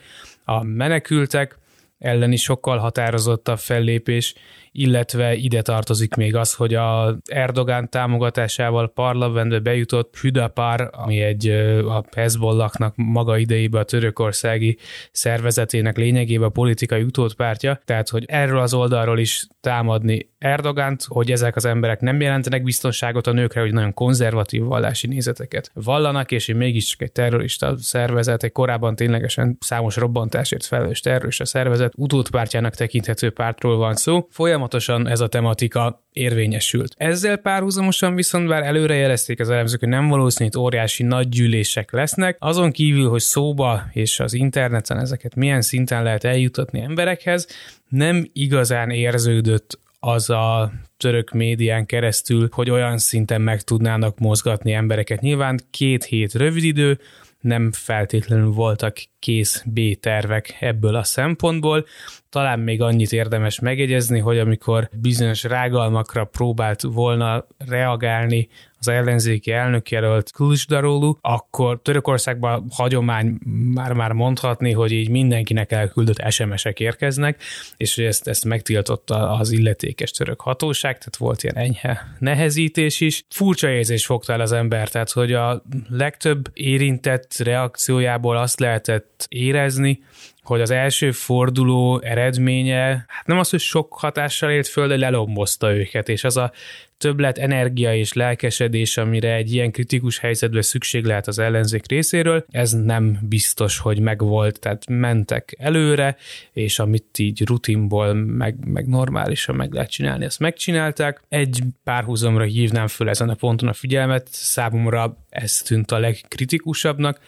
a 0.43 0.63
menekültek 0.63 1.57
elleni 1.99 2.35
sokkal 2.35 2.77
határozottabb 2.77 3.59
fellépés, 3.59 4.33
illetve 4.75 5.35
ide 5.35 5.61
tartozik 5.61 6.15
még 6.15 6.35
az, 6.35 6.53
hogy 6.53 6.73
a 6.73 7.17
Erdogán 7.25 7.89
támogatásával 7.89 8.91
parlamentbe 8.93 9.59
bejutott 9.59 10.17
Hüdapár, 10.17 10.89
ami 10.91 11.21
egy 11.21 11.47
a 11.87 12.03
Hezbollahnak 12.15 12.93
maga 12.95 13.37
idejében 13.37 13.81
a 13.81 13.85
törökországi 13.85 14.77
szervezetének 15.11 15.97
lényegében 15.97 16.47
a 16.47 16.51
politikai 16.51 17.01
utódpártja, 17.01 17.79
tehát 17.85 18.09
hogy 18.09 18.23
erről 18.27 18.59
az 18.59 18.73
oldalról 18.73 19.19
is 19.19 19.47
támadni 19.61 20.31
Erdogánt, 20.43 21.03
hogy 21.07 21.31
ezek 21.31 21.55
az 21.55 21.65
emberek 21.65 21.99
nem 21.99 22.21
jelentenek 22.21 22.63
biztonságot 22.63 23.27
a 23.27 23.31
nőkre, 23.31 23.61
hogy 23.61 23.73
nagyon 23.73 23.93
konzervatív 23.93 24.63
vallási 24.63 25.07
nézeteket 25.07 25.71
vallanak, 25.73 26.31
és 26.31 26.47
én 26.47 26.55
mégiscsak 26.55 27.01
egy 27.01 27.11
terrorista 27.11 27.77
szervezet, 27.77 28.43
egy 28.43 28.51
korábban 28.51 28.95
ténylegesen 28.95 29.57
számos 29.59 29.95
robbantásért 29.95 30.65
felelős 30.65 30.99
terrorista 30.99 31.45
szervezet 31.45 31.93
utódpártjának 31.95 32.75
tekinthető 32.75 33.29
pártról 33.29 33.77
van 33.77 33.95
szó. 33.95 34.27
Folyamatosan 34.63 35.07
ez 35.07 35.19
a 35.19 35.27
tematika 35.27 36.05
érvényesült. 36.13 36.93
Ezzel 36.97 37.37
párhuzamosan 37.37 38.15
viszont 38.15 38.47
bár 38.47 38.63
előre 38.63 38.95
jelezték 38.95 39.39
az 39.39 39.49
elemzők, 39.49 39.79
hogy 39.79 39.89
nem 39.89 40.07
valószínű, 40.07 40.49
hogy 40.53 40.61
óriási 40.61 41.03
nagy 41.03 41.29
gyűlések 41.29 41.91
lesznek, 41.91 42.37
azon 42.39 42.71
kívül, 42.71 43.09
hogy 43.09 43.21
szóba 43.21 43.83
és 43.91 44.19
az 44.19 44.33
interneten 44.33 44.99
ezeket 44.99 45.35
milyen 45.35 45.61
szinten 45.61 46.03
lehet 46.03 46.23
eljutatni 46.23 46.79
emberekhez, 46.79 47.47
nem 47.89 48.29
igazán 48.33 48.89
érződött 48.89 49.79
az 49.99 50.29
a 50.29 50.71
török 50.97 51.31
médián 51.31 51.85
keresztül, 51.85 52.49
hogy 52.51 52.69
olyan 52.69 52.97
szinten 52.97 53.41
meg 53.41 53.61
tudnának 53.61 54.19
mozgatni 54.19 54.71
embereket. 54.71 55.21
Nyilván 55.21 55.59
két 55.69 56.03
hét 56.03 56.33
rövid 56.33 56.63
idő, 56.63 56.99
nem 57.39 57.71
feltétlenül 57.71 58.51
voltak 58.51 58.97
kész 59.19 59.63
B-tervek 59.65 60.57
ebből 60.59 60.95
a 60.95 61.03
szempontból. 61.03 61.85
Talán 62.33 62.59
még 62.59 62.81
annyit 62.81 63.11
érdemes 63.11 63.59
megjegyezni, 63.59 64.19
hogy 64.19 64.39
amikor 64.39 64.89
bizonyos 65.01 65.43
rágalmakra 65.43 66.25
próbált 66.25 66.81
volna 66.81 67.45
reagálni 67.67 68.49
az 68.79 68.87
ellenzéki 68.87 69.51
elnökjelölt 69.51 70.31
Kılıçdaroğlu, 70.31 71.15
akkor 71.21 71.81
Törökországban 71.81 72.67
hagyomány 72.71 73.37
már-már 73.73 74.11
mondhatni, 74.11 74.71
hogy 74.71 74.91
így 74.91 75.09
mindenkinek 75.09 75.71
elküldött 75.71 76.29
SMS-ek 76.31 76.79
érkeznek, 76.79 77.43
és 77.77 77.95
hogy 77.95 78.05
ezt, 78.05 78.27
ezt 78.27 78.45
megtiltotta 78.45 79.31
az 79.31 79.51
illetékes 79.51 80.11
török 80.11 80.41
hatóság, 80.41 80.97
tehát 80.97 81.17
volt 81.17 81.43
ilyen 81.43 81.55
enyhe 81.55 82.15
nehezítés 82.19 83.01
is. 83.01 83.25
Furcsa 83.29 83.69
érzés 83.69 84.05
fogta 84.05 84.33
el 84.33 84.41
az 84.41 84.51
ember, 84.51 84.89
tehát 84.89 85.11
hogy 85.11 85.33
a 85.33 85.63
legtöbb 85.89 86.49
érintett 86.53 87.35
reakciójából 87.37 88.37
azt 88.37 88.59
lehetett 88.59 89.25
érezni, 89.29 89.99
hogy 90.43 90.61
az 90.61 90.71
első 90.71 91.11
forduló 91.11 92.01
eredménye, 92.01 93.05
hát 93.07 93.25
nem 93.25 93.39
az, 93.39 93.49
hogy 93.49 93.59
sok 93.59 93.93
hatással 93.93 94.51
élt 94.51 94.67
föl, 94.67 94.87
de 94.87 94.97
lelombozta 94.97 95.73
őket, 95.73 96.09
és 96.09 96.23
az 96.23 96.37
a 96.37 96.51
többlet 96.97 97.37
energia 97.37 97.95
és 97.95 98.13
lelkesedés, 98.13 98.97
amire 98.97 99.33
egy 99.33 99.53
ilyen 99.53 99.71
kritikus 99.71 100.19
helyzetben 100.19 100.61
szükség 100.61 101.05
lehet 101.05 101.27
az 101.27 101.39
ellenzék 101.39 101.87
részéről, 101.87 102.45
ez 102.51 102.71
nem 102.71 103.17
biztos, 103.21 103.79
hogy 103.79 103.99
megvolt, 103.99 104.59
tehát 104.59 104.85
mentek 104.89 105.55
előre, 105.59 106.15
és 106.51 106.79
amit 106.79 107.19
így 107.19 107.45
rutinból 107.45 108.13
meg, 108.13 108.55
meg 108.65 108.87
normálisan 108.87 109.55
meg 109.55 109.73
lehet 109.73 109.89
csinálni, 109.89 110.25
ezt 110.25 110.39
megcsinálták. 110.39 111.21
Egy 111.29 111.59
párhuzamra 111.83 112.43
hívnám 112.43 112.87
föl 112.87 113.09
ezen 113.09 113.29
a 113.29 113.35
ponton 113.35 113.69
a 113.69 113.73
figyelmet, 113.73 114.27
számomra 114.31 115.17
ez 115.29 115.57
tűnt 115.57 115.91
a 115.91 115.99
legkritikusabbnak, 115.99 117.19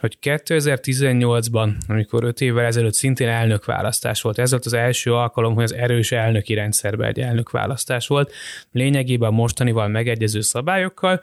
hogy 0.00 0.18
2018-ban, 0.22 1.70
amikor 1.88 2.24
5 2.24 2.40
évvel 2.40 2.64
ezelőtt 2.64 2.94
szintén 2.94 3.28
elnökválasztás 3.28 4.22
volt, 4.22 4.38
ez 4.38 4.50
volt 4.50 4.66
az 4.66 4.72
első 4.72 5.14
alkalom, 5.14 5.54
hogy 5.54 5.64
az 5.64 5.74
erős 5.74 6.12
elnöki 6.12 6.54
rendszerben 6.54 7.08
egy 7.08 7.20
elnökválasztás 7.20 8.06
volt, 8.06 8.32
lényegében 8.72 9.32
mostanival 9.32 9.88
megegyező 9.88 10.40
szabályokkal, 10.40 11.20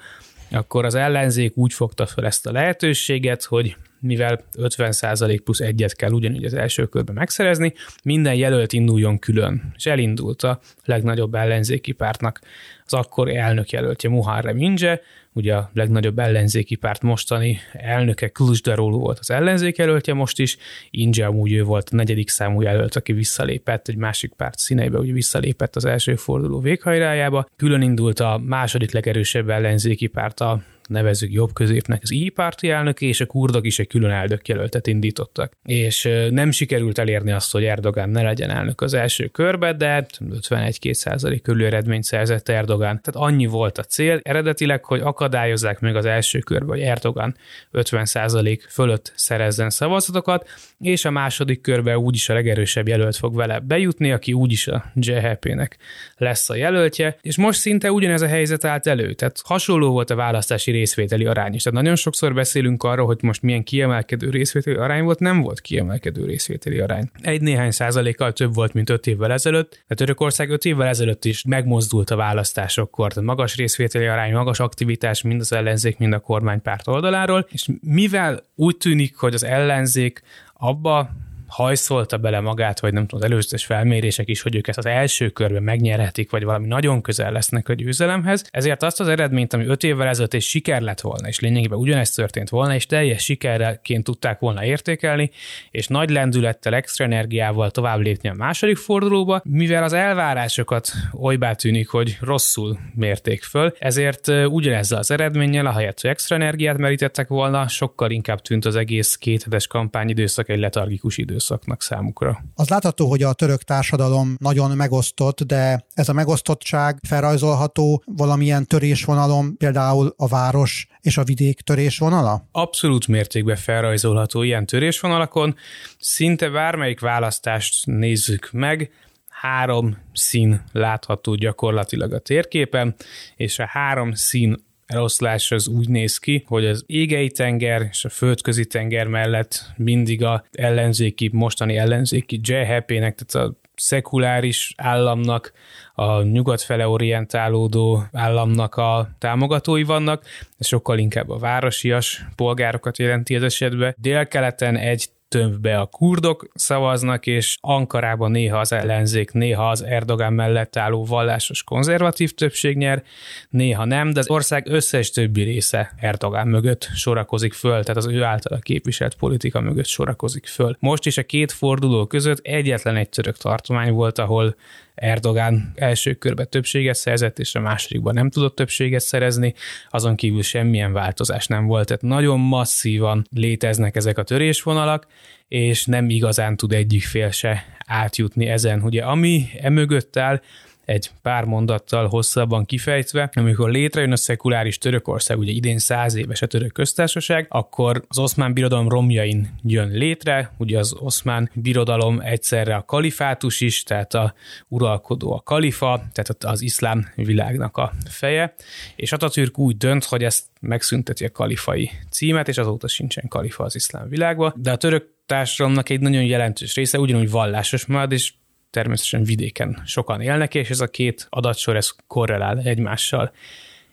akkor 0.51 0.85
az 0.85 0.95
ellenzék 0.95 1.57
úgy 1.57 1.73
fogta 1.73 2.05
fel 2.05 2.25
ezt 2.25 2.47
a 2.47 2.51
lehetőséget, 2.51 3.43
hogy 3.43 3.75
mivel 3.99 4.43
50% 4.57 5.39
plusz 5.43 5.59
egyet 5.59 5.95
kell 5.95 6.11
ugyanúgy 6.11 6.45
az 6.45 6.53
első 6.53 6.85
körben 6.85 7.15
megszerezni, 7.15 7.73
minden 8.03 8.35
jelölt 8.35 8.73
induljon 8.73 9.19
külön, 9.19 9.71
és 9.75 9.85
elindult 9.85 10.43
a 10.43 10.59
legnagyobb 10.85 11.35
ellenzéki 11.35 11.91
pártnak 11.91 12.41
az 12.85 12.93
akkor 12.93 13.29
elnök 13.29 13.69
jelöltje 13.69 14.09
Muharrem 14.09 14.57
Inge, 14.57 15.01
ugye 15.33 15.55
a 15.55 15.69
legnagyobb 15.73 16.19
ellenzéki 16.19 16.75
párt 16.75 17.01
mostani 17.01 17.59
elnöke 17.73 18.27
Kılıçdaroğlu 18.27 18.99
volt 18.99 19.19
az 19.19 19.31
ellenzék 19.31 19.77
jelöltje 19.77 20.13
most 20.13 20.39
is, 20.39 20.57
Inge 20.89 21.25
amúgy 21.25 21.53
ő 21.53 21.63
volt 21.63 21.89
a 21.91 21.95
negyedik 21.95 22.29
számú 22.29 22.61
jelölt, 22.61 22.95
aki 22.95 23.13
visszalépett, 23.13 23.87
egy 23.87 23.95
másik 23.95 24.33
párt 24.33 24.57
színeibe, 24.57 24.99
ugye 24.99 25.13
visszalépett 25.13 25.75
az 25.75 25.85
első 25.85 26.15
forduló 26.15 26.59
véghajrájába. 26.59 27.47
Külön 27.55 27.81
indult 27.81 28.19
a 28.19 28.41
második 28.45 28.91
legerősebb 28.91 29.49
ellenzéki 29.49 30.07
párt, 30.07 30.39
a 30.39 30.61
nevezük 30.87 31.31
jobb 31.31 31.53
középnek 31.53 31.99
az 32.03 32.13
így 32.13 32.31
párti 32.31 32.69
elnöke, 32.69 33.05
és 33.05 33.21
a 33.21 33.25
kurdok 33.25 33.65
is 33.65 33.79
egy 33.79 33.87
külön 33.87 34.39
jelöltet 34.45 34.87
indítottak. 34.87 35.51
És 35.65 36.09
nem 36.29 36.51
sikerült 36.51 36.97
elérni 36.97 37.31
azt, 37.31 37.51
hogy 37.51 37.63
Erdogan 37.63 38.09
ne 38.09 38.21
legyen 38.21 38.49
elnök 38.49 38.81
az 38.81 38.93
első 38.93 39.27
körbe, 39.27 39.73
de 39.73 40.05
51-2 40.19 40.93
százalék 40.93 41.41
körül 41.41 41.65
eredményt 41.65 42.03
szerzett 42.03 42.49
Erdogan. 42.49 43.01
Tehát 43.01 43.29
annyi 43.29 43.45
volt 43.45 43.77
a 43.77 43.83
cél 43.83 44.19
eredetileg, 44.23 44.85
hogy 44.85 44.99
akadályozzák 44.99 45.79
meg 45.79 45.95
az 45.95 46.05
első 46.05 46.39
körbe, 46.39 46.71
hogy 46.71 46.81
Erdogan 46.81 47.35
50 47.71 48.05
százalék 48.05 48.65
fölött 48.69 49.11
szerezzen 49.15 49.69
szavazatokat, 49.69 50.49
és 50.79 51.05
a 51.05 51.11
második 51.11 51.61
körbe 51.61 51.97
úgyis 51.97 52.29
a 52.29 52.33
legerősebb 52.33 52.87
jelölt 52.87 53.15
fog 53.15 53.35
vele 53.35 53.59
bejutni, 53.59 54.11
aki 54.11 54.33
úgyis 54.33 54.67
a 54.67 54.91
JHP-nek 54.95 55.77
lesz 56.17 56.49
a 56.49 56.55
jelöltje, 56.55 57.17
és 57.21 57.37
most 57.37 57.59
szinte 57.59 57.91
ugyanez 57.91 58.21
a 58.21 58.27
helyzet 58.27 58.65
állt 58.65 58.87
elő. 58.87 59.13
Tehát 59.13 59.41
hasonló 59.43 59.91
volt 59.91 60.09
a 60.09 60.15
választási 60.15 60.71
részvételi 60.77 61.25
arány 61.25 61.53
is. 61.53 61.63
Tehát 61.63 61.79
nagyon 61.79 61.95
sokszor 61.95 62.33
beszélünk 62.33 62.83
arról, 62.83 63.05
hogy 63.05 63.17
most 63.21 63.41
milyen 63.41 63.63
kiemelkedő 63.63 64.29
részvételi 64.29 64.75
arány 64.75 65.03
volt, 65.03 65.19
nem 65.19 65.41
volt 65.41 65.61
kiemelkedő 65.61 66.25
részvételi 66.25 66.79
arány. 66.79 67.09
Egy 67.21 67.41
néhány 67.41 67.71
százalékkal 67.71 68.33
több 68.33 68.53
volt, 68.53 68.73
mint 68.73 68.89
öt 68.89 69.07
évvel 69.07 69.31
ezelőtt, 69.31 69.83
de 69.87 69.95
Törökország 69.95 70.49
öt 70.49 70.65
évvel 70.65 70.87
ezelőtt 70.87 71.25
is 71.25 71.43
megmozdult 71.43 72.09
a 72.09 72.15
választásokkor. 72.15 73.13
Tehát 73.13 73.29
magas 73.29 73.55
részvételi 73.55 74.05
arány, 74.05 74.33
magas 74.33 74.59
aktivitás 74.59 75.21
mind 75.21 75.41
az 75.41 75.53
ellenzék, 75.53 75.97
mind 75.97 76.13
a 76.13 76.19
kormánypárt 76.19 76.87
oldaláról, 76.87 77.47
és 77.51 77.67
mivel 77.81 78.43
úgy 78.55 78.77
tűnik, 78.77 79.15
hogy 79.15 79.33
az 79.33 79.43
ellenzék 79.43 80.21
abba 80.53 81.09
hajszolta 81.47 82.17
bele 82.17 82.39
magát, 82.39 82.79
vagy 82.79 82.93
nem 82.93 83.07
tudom, 83.07 83.19
az 83.19 83.31
előzetes 83.31 83.65
felmérések 83.65 84.29
is, 84.29 84.41
hogy 84.41 84.55
ők 84.55 84.67
ezt 84.67 84.77
az 84.77 84.85
első 84.85 85.29
körben 85.29 85.63
megnyerhetik, 85.63 86.31
vagy 86.31 86.43
valami 86.43 86.67
nagyon 86.67 87.01
közel 87.01 87.31
lesznek 87.31 87.69
a 87.69 87.73
győzelemhez. 87.73 88.45
Ezért 88.51 88.83
azt 88.83 88.99
az 88.99 89.07
eredményt, 89.07 89.53
ami 89.53 89.65
öt 89.65 89.83
évvel 89.83 90.07
ezelőtt 90.07 90.33
és 90.33 90.49
siker 90.49 90.81
lett 90.81 91.01
volna, 91.01 91.27
és 91.27 91.39
lényegében 91.39 91.79
ugyanezt 91.79 92.15
történt 92.15 92.49
volna, 92.49 92.75
és 92.75 92.85
teljes 92.85 93.23
sikerként 93.23 94.03
tudták 94.03 94.39
volna 94.39 94.65
értékelni, 94.65 95.31
és 95.71 95.87
nagy 95.87 96.09
lendülettel, 96.09 96.73
extra 96.73 97.05
energiával 97.05 97.71
tovább 97.71 97.99
lépni 97.99 98.29
a 98.29 98.33
második 98.33 98.77
fordulóba, 98.77 99.41
mivel 99.43 99.83
az 99.83 99.93
elvárásokat 99.93 100.91
olybá 101.11 101.53
tűnik, 101.53 101.89
hogy 101.89 102.17
rosszul 102.21 102.79
mérték 102.95 103.43
föl, 103.43 103.73
ezért 103.79 104.27
ugyanezzel 104.27 104.97
az 104.97 105.11
eredménnyel, 105.11 105.65
ahelyett, 105.65 106.01
hogy 106.01 106.09
extra 106.09 106.35
energiát 106.35 106.77
merítettek 106.77 107.27
volna, 107.27 107.67
sokkal 107.67 108.11
inkább 108.11 108.41
tűnt 108.41 108.65
az 108.65 108.75
egész 108.75 109.15
kéthetes 109.15 109.67
kampányidőszak 109.67 110.49
egy 110.49 110.59
letargikus 110.59 111.17
időszaknak 111.37 111.81
számukra. 111.81 112.43
Az 112.55 112.69
látható, 112.69 113.09
hogy 113.09 113.23
a 113.23 113.33
török 113.33 113.63
társadalom 113.63 114.35
nagyon 114.39 114.71
megosztott, 114.71 115.43
de 115.43 115.85
ez 115.93 116.09
a 116.09 116.13
megosztottság 116.13 116.99
felrajzolható 117.07 118.03
valamilyen 118.05 118.65
törésvonalon, 118.65 119.57
például 119.57 120.13
a 120.17 120.27
város 120.27 120.87
és 121.01 121.17
a 121.17 121.23
vidék 121.23 121.61
törésvonala? 121.61 122.47
Abszolút 122.51 123.07
mértékben 123.07 123.55
felrajzolható 123.55 124.41
ilyen 124.41 124.65
törésvonalakon. 124.65 125.55
Szinte 125.99 126.49
bármelyik 126.49 126.99
választást 126.99 127.85
nézzük 127.85 128.49
meg, 128.51 128.91
három 129.29 129.97
szín 130.13 130.63
látható 130.71 131.35
gyakorlatilag 131.35 132.13
a 132.13 132.19
térképen, 132.19 132.95
és 133.35 133.59
a 133.59 133.65
három 133.67 134.11
szín 134.13 134.65
eloszlás 134.87 135.51
az 135.51 135.67
úgy 135.67 135.89
néz 135.89 136.17
ki, 136.17 136.43
hogy 136.47 136.65
az 136.65 136.83
égei 136.85 137.29
tenger 137.29 137.87
és 137.91 138.05
a 138.05 138.09
földközi 138.09 138.65
tenger 138.65 139.07
mellett 139.07 139.65
mindig 139.77 140.23
a 140.23 140.43
ellenzéki, 140.51 141.29
mostani 141.33 141.77
ellenzéki 141.77 142.39
JHP-nek, 142.43 143.15
tehát 143.15 143.49
a 143.49 143.55
szekuláris 143.75 144.73
államnak, 144.77 145.51
a 145.93 146.21
nyugat 146.21 146.61
fele 146.61 146.87
orientálódó 146.87 148.03
államnak 148.11 148.75
a 148.75 149.09
támogatói 149.17 149.83
vannak, 149.83 150.23
ez 150.57 150.67
sokkal 150.67 150.97
inkább 150.97 151.29
a 151.29 151.37
városias 151.37 152.25
polgárokat 152.35 152.97
jelenti 152.97 153.35
az 153.35 153.43
esetben. 153.43 153.95
Délkeleten 153.97 154.77
egy 154.77 155.09
tömbbe 155.27 155.79
a 155.79 155.85
kurdok 155.85 156.47
szavaznak, 156.53 157.25
és 157.25 157.57
Ankarában 157.61 158.31
néha 158.31 158.59
az 158.59 158.71
ellenzék, 158.71 159.31
néha 159.31 159.69
az 159.69 159.83
Erdogan 159.83 160.33
mellett 160.33 160.77
álló 160.77 161.05
vallásos 161.05 161.63
konzervatív 161.63 162.33
többség 162.33 162.77
nyer, 162.77 163.03
néha 163.49 163.85
nem, 163.85 164.13
de 164.13 164.19
az 164.19 164.29
ország 164.29 164.67
összes 164.67 165.09
többi 165.09 165.41
része 165.41 165.93
Erdogan 165.97 166.47
mögött 166.47 166.89
sorakozik 166.95 167.53
föl, 167.53 167.81
tehát 167.83 167.97
az 167.97 168.07
ő 168.07 168.23
általa 168.23 168.59
képviselt 168.59 169.15
politika 169.15 169.61
mögött 169.61 169.85
sorakozik 169.85 170.45
föl. 170.45 170.75
Most 170.79 171.05
is 171.05 171.17
a 171.17 171.23
két 171.23 171.51
forduló 171.51 172.05
között 172.05 172.39
egyetlen 172.45 172.95
egy 172.95 173.09
török 173.09 173.37
tartomány 173.37 173.91
volt, 173.91 174.19
ahol 174.19 174.55
Erdogán 174.97 175.71
első 175.75 176.13
körben 176.13 176.49
többséget 176.49 176.95
szerzett, 176.95 177.39
és 177.39 177.55
a 177.55 177.59
másodikban 177.59 178.13
nem 178.13 178.29
tudott 178.29 178.55
többséget 178.55 179.01
szerezni, 179.01 179.53
azon 179.89 180.15
kívül 180.15 180.41
semmilyen 180.41 180.93
változás 180.93 181.47
nem 181.47 181.65
volt. 181.65 181.87
Tehát 181.87 182.01
nagyon 182.01 182.39
masszívan 182.39 183.27
léteznek 183.31 183.95
ezek 183.95 184.17
a 184.17 184.23
törésvonalak, 184.23 185.07
és 185.47 185.85
nem 185.85 186.09
igazán 186.09 186.55
tud 186.55 186.73
egyik 186.73 187.03
fél 187.03 187.31
se 187.31 187.65
átjutni 187.85 188.45
ezen. 188.45 188.81
Ugye 188.81 189.03
ami 189.03 189.45
emögött 189.61 190.17
áll, 190.17 190.41
egy 190.87 191.11
pár 191.21 191.43
mondattal 191.43 192.07
hosszabban 192.07 192.65
kifejtve, 192.65 193.29
amikor 193.33 193.69
létrejön 193.69 194.11
a 194.11 194.15
szekuláris 194.15 194.77
Törökország, 194.77 195.37
ugye 195.37 195.51
idén 195.51 195.77
száz 195.77 196.15
éves 196.15 196.41
a 196.41 196.45
török 196.45 196.71
köztársaság, 196.73 197.45
akkor 197.49 198.03
az 198.07 198.17
oszmán 198.17 198.53
birodalom 198.53 198.89
romjain 198.89 199.49
jön 199.63 199.89
létre, 199.89 200.51
ugye 200.57 200.79
az 200.79 200.95
oszmán 200.99 201.49
birodalom 201.53 202.19
egyszerre 202.19 202.75
a 202.75 202.85
kalifátus 202.85 203.61
is, 203.61 203.83
tehát 203.83 204.13
a 204.13 204.33
uralkodó 204.67 205.33
a 205.33 205.41
kalifa, 205.41 206.03
tehát 206.11 206.43
az 206.43 206.61
iszlám 206.61 207.11
világnak 207.15 207.77
a 207.77 207.93
feje, 208.09 208.53
és 208.95 209.11
Atatürk 209.11 209.57
úgy 209.57 209.77
dönt, 209.77 210.03
hogy 210.03 210.23
ezt 210.23 210.45
megszünteti 210.59 211.25
a 211.25 211.31
kalifai 211.31 211.91
címet, 212.09 212.47
és 212.47 212.57
azóta 212.57 212.87
sincsen 212.87 213.27
kalifa 213.27 213.63
az 213.63 213.75
iszlám 213.75 214.09
világban, 214.09 214.53
de 214.57 214.71
a 214.71 214.75
török 214.75 215.15
társadalomnak 215.25 215.89
egy 215.89 215.99
nagyon 215.99 216.23
jelentős 216.23 216.75
része 216.75 216.99
ugyanúgy 216.99 217.29
vallásos 217.29 217.85
marad, 217.85 218.11
és 218.11 218.33
természetesen 218.69 219.23
vidéken 219.23 219.81
sokan 219.85 220.21
élnek, 220.21 220.55
és 220.55 220.69
ez 220.69 220.79
a 220.79 220.87
két 220.87 221.27
adatsor 221.29 221.75
ez 221.75 221.89
korrelál 222.07 222.59
egymással. 222.59 223.31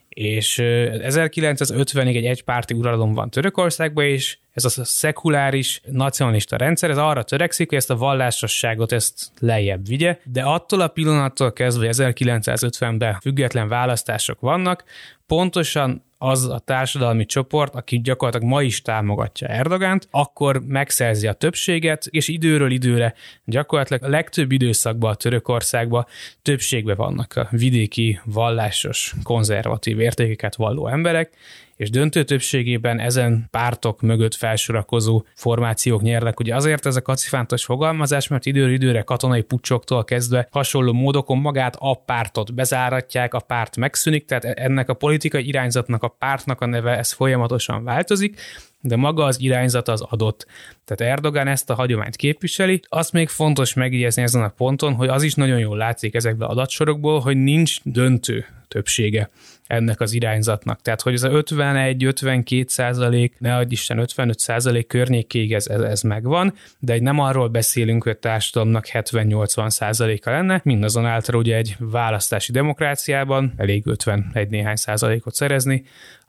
És 0.08 0.58
1950-ig 0.62 2.16
egy 2.16 2.24
egypárti 2.24 2.74
uralom 2.74 3.14
van 3.14 3.30
Törökországban, 3.30 4.04
és 4.04 4.38
ez 4.52 4.64
a 4.64 4.84
szekuláris 4.84 5.80
nacionalista 5.84 6.56
rendszer, 6.56 6.90
ez 6.90 6.98
arra 6.98 7.22
törekszik, 7.22 7.68
hogy 7.68 7.78
ezt 7.78 7.90
a 7.90 7.96
vallásosságot 7.96 8.92
ezt 8.92 9.30
lejjebb 9.38 9.86
vigye, 9.86 10.18
de 10.24 10.42
attól 10.42 10.80
a 10.80 10.88
pillanattól 10.88 11.52
kezdve 11.52 11.88
1950-ben 11.90 13.18
független 13.20 13.68
választások 13.68 14.40
vannak, 14.40 14.84
pontosan 15.26 16.02
az 16.24 16.48
a 16.48 16.58
társadalmi 16.58 17.26
csoport, 17.26 17.74
aki 17.74 18.00
gyakorlatilag 18.00 18.52
ma 18.52 18.62
is 18.62 18.82
támogatja 18.82 19.48
Erdogánt, 19.48 20.08
akkor 20.10 20.62
megszerzi 20.66 21.26
a 21.26 21.32
többséget, 21.32 22.06
és 22.06 22.28
időről 22.28 22.70
időre 22.70 23.14
gyakorlatilag 23.44 24.02
a 24.02 24.08
legtöbb 24.08 24.52
időszakban 24.52 25.10
a 25.10 25.14
Törökországban 25.14 26.06
többségben 26.42 26.96
vannak 26.96 27.36
a 27.36 27.48
vidéki, 27.50 28.20
vallásos, 28.24 29.14
konzervatív 29.22 30.00
értékeket 30.00 30.54
valló 30.54 30.86
emberek, 30.88 31.30
és 31.76 31.90
döntő 31.90 32.24
többségében 32.24 33.00
ezen 33.00 33.46
pártok 33.50 34.00
mögött 34.00 34.34
felsorakozó 34.34 35.24
formációk 35.34 36.02
nyernek. 36.02 36.40
Ugye 36.40 36.54
azért 36.54 36.86
ez 36.86 36.96
a 36.96 37.02
kacifántos 37.02 37.64
fogalmazás, 37.64 38.28
mert 38.28 38.46
időről 38.46 38.72
időre 38.72 39.02
katonai 39.02 39.42
pucsoktól 39.42 40.04
kezdve 40.04 40.48
hasonló 40.50 40.92
módokon 40.92 41.38
magát 41.38 41.76
a 41.78 41.94
pártot 41.94 42.54
bezáratják, 42.54 43.34
a 43.34 43.40
párt 43.40 43.76
megszűnik, 43.76 44.24
tehát 44.24 44.44
ennek 44.44 44.88
a 44.88 44.94
politikai 44.94 45.46
irányzatnak, 45.46 46.02
a 46.02 46.08
pártnak 46.08 46.60
a 46.60 46.66
neve, 46.66 46.98
ez 46.98 47.12
folyamatosan 47.12 47.84
változik, 47.84 48.40
de 48.84 48.96
maga 48.96 49.24
az 49.24 49.40
irányzat 49.40 49.88
az 49.88 50.00
adott. 50.00 50.46
Tehát 50.84 51.12
Erdogan 51.12 51.48
ezt 51.48 51.70
a 51.70 51.74
hagyományt 51.74 52.16
képviseli. 52.16 52.80
Azt 52.88 53.12
még 53.12 53.28
fontos 53.28 53.74
megjegyezni 53.74 54.22
ezen 54.22 54.42
a 54.42 54.48
ponton, 54.48 54.94
hogy 54.94 55.08
az 55.08 55.22
is 55.22 55.34
nagyon 55.34 55.58
jól 55.58 55.76
látszik 55.76 56.14
ezekből 56.14 56.48
adatsorokból, 56.48 57.20
hogy 57.20 57.36
nincs 57.36 57.82
döntő 57.82 58.46
többsége 58.68 59.30
ennek 59.66 60.00
az 60.00 60.12
irányzatnak. 60.12 60.82
Tehát, 60.82 61.00
hogy 61.00 61.12
ez 61.12 61.22
a 61.22 61.28
51-52 61.28 62.68
százalék, 62.68 63.36
ne 63.38 63.56
adj 63.56 63.72
Isten 63.72 63.98
55 63.98 64.38
százalék 64.38 64.86
környékéig 64.86 65.52
ez, 65.52 65.66
ez, 65.66 65.80
ez 65.80 66.02
megvan, 66.02 66.54
de 66.78 66.92
egy 66.92 67.02
nem 67.02 67.18
arról 67.18 67.48
beszélünk, 67.48 68.02
hogy 68.02 68.12
a 68.12 68.18
társadalomnak 68.18 68.86
70-80 68.92 69.68
százaléka 69.68 70.30
lenne, 70.30 70.60
mindazonáltal 70.64 71.34
ugye 71.34 71.56
egy 71.56 71.76
választási 71.78 72.52
demokráciában 72.52 73.54
elég 73.56 73.86
51 73.86 74.48
néhány 74.48 74.76
százalékot 74.76 75.34
szerezni, 75.34 75.84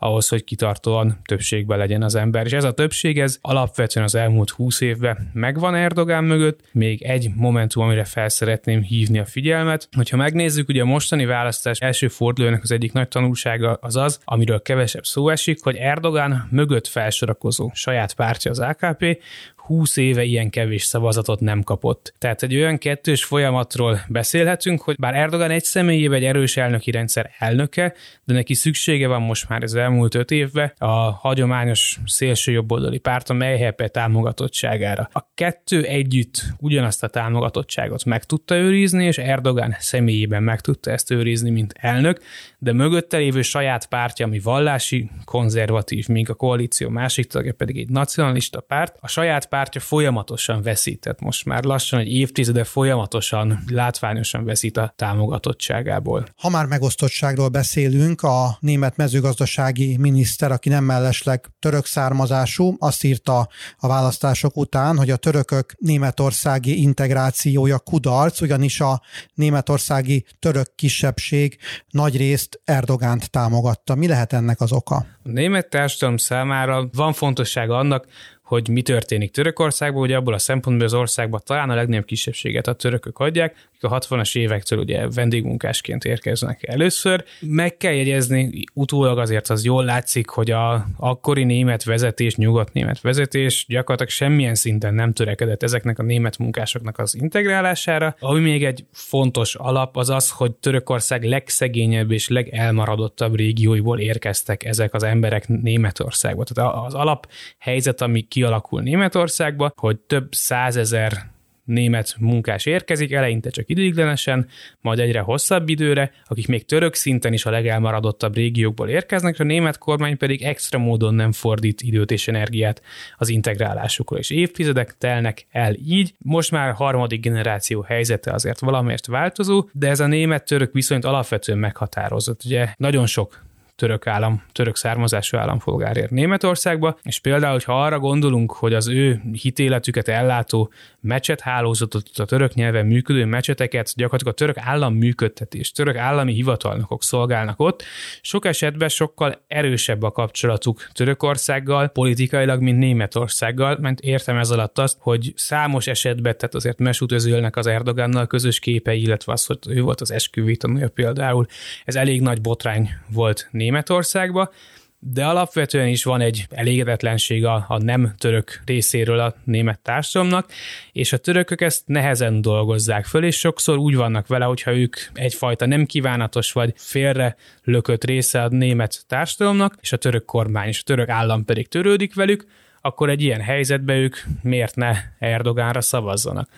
ahhoz, 0.06 0.28
hogy 0.28 0.44
kitartóan 0.44 1.20
többségben 1.26 1.78
legyen 1.78 2.04
az 2.04 2.16
ember. 2.16 2.46
És 2.46 2.52
ez 2.52 2.64
a 2.64 2.74
többség, 2.74 3.20
ez 3.20 3.38
alapvetően 3.42 4.06
az 4.06 4.16
elmúlt 4.16 4.50
20 4.50 4.82
évben 4.82 5.30
megvan 5.34 5.76
Erdogán 5.76 6.24
mögött. 6.24 6.60
Még 6.72 7.02
egy 7.02 7.30
momentum, 7.36 7.84
amire 7.84 8.04
fel 8.04 8.30
szeretném 8.30 8.82
hívni 8.82 9.20
a 9.20 9.26
figyelmet. 9.26 9.88
Hogyha 9.96 10.18
megnézzük, 10.18 10.70
ugye 10.70 10.82
a 10.82 10.86
mostani 10.86 11.26
választás 11.26 11.80
első 11.80 12.08
fordulójának 12.08 12.64
az 12.64 12.72
egyik 12.72 12.94
nagy 12.94 13.08
tanulsága 13.08 13.78
az 13.82 13.96
az, 13.96 14.20
amiről 14.26 14.62
kevesebb 14.62 15.06
szó 15.06 15.30
esik, 15.30 15.64
hogy 15.64 15.76
Erdogán 15.76 16.48
mögött 16.52 16.88
felsorakozó 16.88 17.72
saját 17.74 18.14
pártja 18.14 18.52
az 18.52 18.60
AKP 18.60 19.22
20 19.66 19.98
éve 19.98 20.24
ilyen 20.24 20.50
kevés 20.50 20.84
szavazatot 20.84 21.40
nem 21.40 21.64
kapott. 21.64 22.14
Tehát 22.18 22.44
egy 22.44 22.56
olyan 22.56 22.78
kettős 22.78 23.24
folyamatról 23.24 24.00
beszélhetünk, 24.08 24.82
hogy 24.82 24.96
bár 24.96 25.16
Erdogan 25.16 25.52
egy 25.52 25.64
személyében 25.64 26.18
egy 26.18 26.24
erős 26.24 26.58
elnöki 26.58 26.92
rendszer 26.92 27.32
elnöke, 27.40 27.94
de 28.24 28.34
neki 28.34 28.54
szüksége 28.54 29.08
van 29.08 29.22
most 29.22 29.50
már 29.50 29.64
az 29.64 29.76
elmúlt 29.76 30.16
öt 30.16 30.32
évben 30.32 30.74
a 30.78 31.12
hagyományos 31.12 32.00
szélső 32.06 32.52
jobboldali 32.52 32.98
párt, 32.98 33.30
a 33.30 33.34
MHP 33.34 33.92
támogatottságára. 33.92 35.10
A 35.14 35.26
kettő 35.34 35.84
együtt 35.84 36.44
ugyanazt 36.60 37.04
a 37.04 37.08
támogatottságot 37.08 38.06
meg 38.06 38.24
tudta 38.24 38.56
őrizni, 38.56 39.06
és 39.06 39.18
Erdogan 39.18 39.76
személyében 39.80 40.44
meg 40.44 40.62
tudta 40.62 40.92
ezt 40.92 41.12
őrizni, 41.12 41.50
mint 41.50 41.74
elnök, 41.78 42.22
de 42.58 42.74
mögötte 42.74 43.18
lévő 43.18 43.42
saját 43.42 43.88
pártja, 43.88 44.26
ami 44.26 44.40
vallási, 44.40 45.10
konzervatív, 45.26 46.08
míg 46.08 46.30
a 46.30 46.34
koalíció 46.34 46.90
másik 46.90 47.28
tagja 47.28 47.54
pedig 47.54 47.78
egy 47.78 47.90
nacionalista 47.90 48.62
párt, 48.62 48.98
a 49.00 49.08
saját 49.08 49.46
pártja 49.56 49.82
folyamatosan 49.82 50.62
veszített 50.62 51.20
most 51.20 51.46
már 51.46 51.64
lassan 51.64 52.00
egy 52.00 52.12
évtizede 52.12 52.64
folyamatosan, 52.64 53.64
látványosan 53.68 54.46
veszít 54.46 54.78
a 54.78 54.94
támogatottságából. 54.96 56.26
Ha 56.36 56.50
már 56.50 56.66
megosztottságról 56.66 57.50
beszélünk, 57.50 58.22
a 58.22 58.58
német 58.60 58.98
mezőgazdasági 58.98 59.98
miniszter, 59.98 60.52
aki 60.52 60.70
nem 60.70 60.84
mellesleg 60.84 61.46
török 61.60 61.86
származású, 61.86 62.76
azt 62.80 63.04
írta 63.04 63.48
a 63.78 63.88
választások 63.88 64.58
után, 64.58 64.98
hogy 64.98 65.10
a 65.10 65.16
törökök 65.16 65.74
németországi 65.78 66.82
integrációja 66.82 67.80
kudarc, 67.80 68.42
ugyanis 68.42 68.82
a 68.82 69.02
németországi 69.34 70.26
török 70.40 70.76
kisebbség 70.76 71.58
nagy 71.90 72.18
részt 72.18 72.62
Erdogánt 72.64 73.32
támogatta. 73.32 73.96
Mi 73.96 74.08
lehet 74.08 74.34
ennek 74.34 74.62
az 74.62 74.72
oka? 74.72 74.96
A 74.96 75.30
német 75.30 75.70
társadalom 75.70 76.18
számára 76.18 76.90
van 76.94 77.14
fontossága 77.14 77.78
annak, 77.78 78.06
hogy 78.46 78.70
mi 78.70 78.82
történik 78.82 79.32
Törökországban, 79.32 80.02
ugye 80.02 80.16
abból 80.16 80.34
a 80.34 80.38
szempontból 80.38 80.86
az 80.86 80.94
országban 80.94 81.42
talán 81.46 81.70
a 81.70 81.76
legnagyobb 81.76 82.06
kisebbséget 82.06 82.68
a 82.68 82.74
törökök 82.74 83.20
adják, 83.20 83.56
akik 83.68 83.84
a 83.84 84.00
60-as 84.00 84.38
évektől 84.38 84.80
ugye 84.80 85.08
vendégmunkásként 85.10 86.04
érkeznek 86.04 86.68
először. 86.68 87.24
Meg 87.40 87.78
kell 87.78 87.94
jegyezni, 87.94 88.64
utólag 88.74 89.18
azért 89.18 89.50
az 89.50 89.66
jól 89.66 89.86
látszik, 89.86 90.30
hogy 90.30 90.52
a 90.52 90.86
akkori 90.98 91.44
német 91.44 91.84
vezetés, 91.84 92.36
nyugat-német 92.36 93.02
vezetés 93.02 93.66
gyakorlatilag 93.68 94.12
semmilyen 94.12 94.56
szinten 94.56 94.94
nem 94.94 95.14
törekedett 95.14 95.64
ezeknek 95.64 96.00
a 96.00 96.04
német 96.04 96.38
munkásoknak 96.38 97.00
az 97.00 97.16
integrálására. 97.16 98.16
Ami 98.20 98.40
még 98.40 98.66
egy 98.66 98.86
fontos 98.92 99.56
alap 99.56 99.98
az 99.98 100.10
az, 100.10 100.32
hogy 100.32 100.52
Törökország 100.52 101.24
legszegényebb 101.24 102.12
és 102.12 102.28
legelmaradottabb 102.28 103.36
régióiból 103.36 104.00
érkeztek 104.00 104.64
ezek 104.64 104.94
az 104.94 105.04
emberek 105.04 105.48
Németországba. 105.48 106.44
Tehát 106.44 106.86
az 106.86 106.94
alap 106.94 107.28
helyzet, 107.58 108.02
ami 108.02 108.22
kialakul 108.36 108.82
Németországba, 108.82 109.74
hogy 109.76 109.98
több 109.98 110.34
százezer 110.34 111.34
német 111.64 112.16
munkás 112.20 112.66
érkezik, 112.66 113.12
eleinte 113.12 113.50
csak 113.50 113.70
ideiglenesen, 113.70 114.48
majd 114.82 115.00
egyre 115.00 115.20
hosszabb 115.20 115.70
időre, 115.70 116.12
akik 116.26 116.48
még 116.48 116.66
török 116.66 116.94
szinten 116.94 117.34
is 117.34 117.46
a 117.46 117.50
legelmaradottabb 117.50 118.36
régiókból 118.36 118.90
érkeznek, 118.90 119.40
a 119.40 119.44
német 119.44 119.78
kormány 119.78 120.18
pedig 120.18 120.42
extra 120.42 120.80
módon 120.80 121.14
nem 121.14 121.32
fordít 121.32 121.82
időt 121.82 122.12
és 122.12 122.28
energiát 122.28 122.82
az 123.18 123.30
integrálásukra, 123.30 124.18
és 124.18 124.30
évtizedek 124.30 124.98
telnek 124.98 125.46
el 125.52 125.74
így. 125.74 126.14
Most 126.18 126.52
már 126.52 126.74
harmadik 126.74 127.22
generáció 127.22 127.82
helyzete 127.82 128.32
azért 128.32 128.60
valamért 128.60 129.06
változó, 129.06 129.70
de 129.72 129.90
ez 129.90 130.00
a 130.00 130.08
német-török 130.08 130.74
viszonyt 130.74 131.06
alapvetően 131.06 131.58
meghatározott. 131.58 132.42
Ugye 132.46 132.68
nagyon 132.78 133.06
sok 133.06 133.44
török 133.76 134.08
állam, 134.08 134.44
török 134.52 134.76
származású 134.76 135.38
állampolgár 135.38 135.98
ér 135.98 136.10
Németországba, 136.10 136.98
és 137.04 137.20
például, 137.20 137.52
hogyha 137.52 137.84
arra 137.84 138.00
gondolunk, 138.00 138.52
hogy 138.52 138.74
az 138.74 138.88
ő 138.88 139.22
hitéletüket 139.42 140.08
ellátó 140.08 140.72
mecset 141.00 141.42
hálózatot, 141.42 142.04
a 142.16 142.26
török 142.26 142.54
nyelven 142.54 142.86
működő 142.86 143.26
mecseteket, 143.26 143.94
gyakorlatilag 143.96 144.34
a 144.34 144.38
török 144.38 144.58
állam 144.58 144.94
működtetés, 144.94 145.72
török 145.72 145.96
állami 145.96 146.34
hivatalnokok 146.34 147.04
szolgálnak 147.04 147.60
ott, 147.60 147.84
sok 148.22 148.46
esetben 148.46 148.90
sokkal 148.90 149.44
erősebb 149.48 150.04
a 150.04 150.12
kapcsolatuk 150.12 150.88
Törökországgal, 150.92 151.88
politikailag, 151.88 152.62
mint 152.62 152.78
Németországgal, 152.78 153.78
mert 153.82 154.00
értem 154.00 154.38
ez 154.38 154.50
alatt 154.50 154.80
azt, 154.80 154.98
hogy 155.00 155.34
számos 155.36 155.88
esetben, 155.88 156.38
tehát 156.38 156.56
azért 156.56 156.80
Mesut 156.80 157.12
Özilnek 157.12 157.56
az 157.56 157.68
Erdogannal 157.68 158.28
közös 158.28 158.60
képe, 158.60 158.94
illetve 158.94 159.32
az, 159.32 159.46
hogy 159.46 159.58
ő 159.70 159.82
volt 159.82 160.02
az 160.02 160.12
esküvői 160.12 160.58
tanulja 160.58 160.90
például, 160.90 161.46
ez 161.86 161.96
elég 161.96 162.22
nagy 162.22 162.42
botrány 162.42 162.90
volt 163.08 163.48
Németországba, 163.66 164.52
de 165.00 165.26
alapvetően 165.26 165.88
is 165.88 166.04
van 166.04 166.22
egy 166.22 166.46
elégedetlenség 166.50 167.46
a, 167.46 167.66
a 167.68 167.78
nem 167.78 168.14
török 168.18 168.62
részéről 168.66 169.20
a 169.20 169.36
német 169.44 169.80
társadalomnak, 169.80 170.52
és 170.92 171.14
a 171.14 171.18
törökök 171.18 171.62
ezt 171.62 171.84
nehezen 171.86 172.42
dolgozzák 172.42 173.06
föl, 173.06 173.24
és 173.24 173.38
sokszor 173.40 173.78
úgy 173.78 173.96
vannak 173.96 174.28
vele, 174.28 174.46
hogyha 174.46 174.76
ők 174.76 174.96
egyfajta 175.14 175.66
nem 175.66 175.86
kívánatos 175.86 176.52
vagy 176.52 176.74
félre 176.76 177.36
lökött 177.64 178.04
része 178.04 178.44
a 178.44 178.48
német 178.48 179.04
társadalomnak, 179.08 179.78
és 179.82 179.92
a 179.92 179.98
török 179.98 180.26
kormány 180.26 180.68
és 180.68 180.80
a 180.80 180.84
török 180.84 181.10
állam 181.10 181.46
pedig 181.46 181.68
törődik 181.68 182.16
velük, 182.16 182.46
akkor 182.82 183.10
egy 183.10 183.22
ilyen 183.22 183.42
helyzetben 183.42 183.96
ők 183.96 184.18
miért 184.42 184.76
ne 184.76 184.96
Erdogánra 185.20 185.82
szavazzanak. 185.82 186.50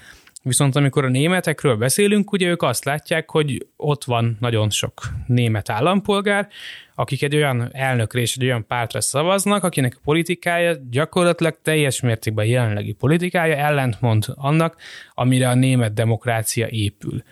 Viszont 0.48 0.76
amikor 0.76 1.06
a 1.06 1.10
németekről 1.10 1.76
beszélünk, 1.76 2.32
ugye 2.32 2.48
ők 2.48 2.62
azt 2.62 2.86
látják, 2.86 3.30
hogy 3.30 3.68
ott 3.76 4.04
van 4.04 4.38
nagyon 4.40 4.70
sok 4.70 5.02
német 5.26 5.70
állampolgár, 5.70 6.48
akik 6.96 7.24
egy 7.24 7.36
olyan 7.36 7.70
elnökre 7.72 8.20
és 8.20 8.36
egy 8.36 8.44
olyan 8.44 8.66
pártra 8.68 9.02
szavaznak, 9.02 9.64
akinek 9.64 9.96
a 9.96 10.02
politikája 10.04 10.76
gyakorlatilag 10.90 11.58
teljes 11.62 12.02
mértékben 12.02 12.46
jelenlegi 12.46 12.94
politikája 12.94 13.56
ellentmond 13.56 14.26
annak, 14.36 14.76
amire 15.14 15.50
a 15.50 15.56
német 15.56 15.94
demokrácia 15.94 16.68
épül. 16.68 17.24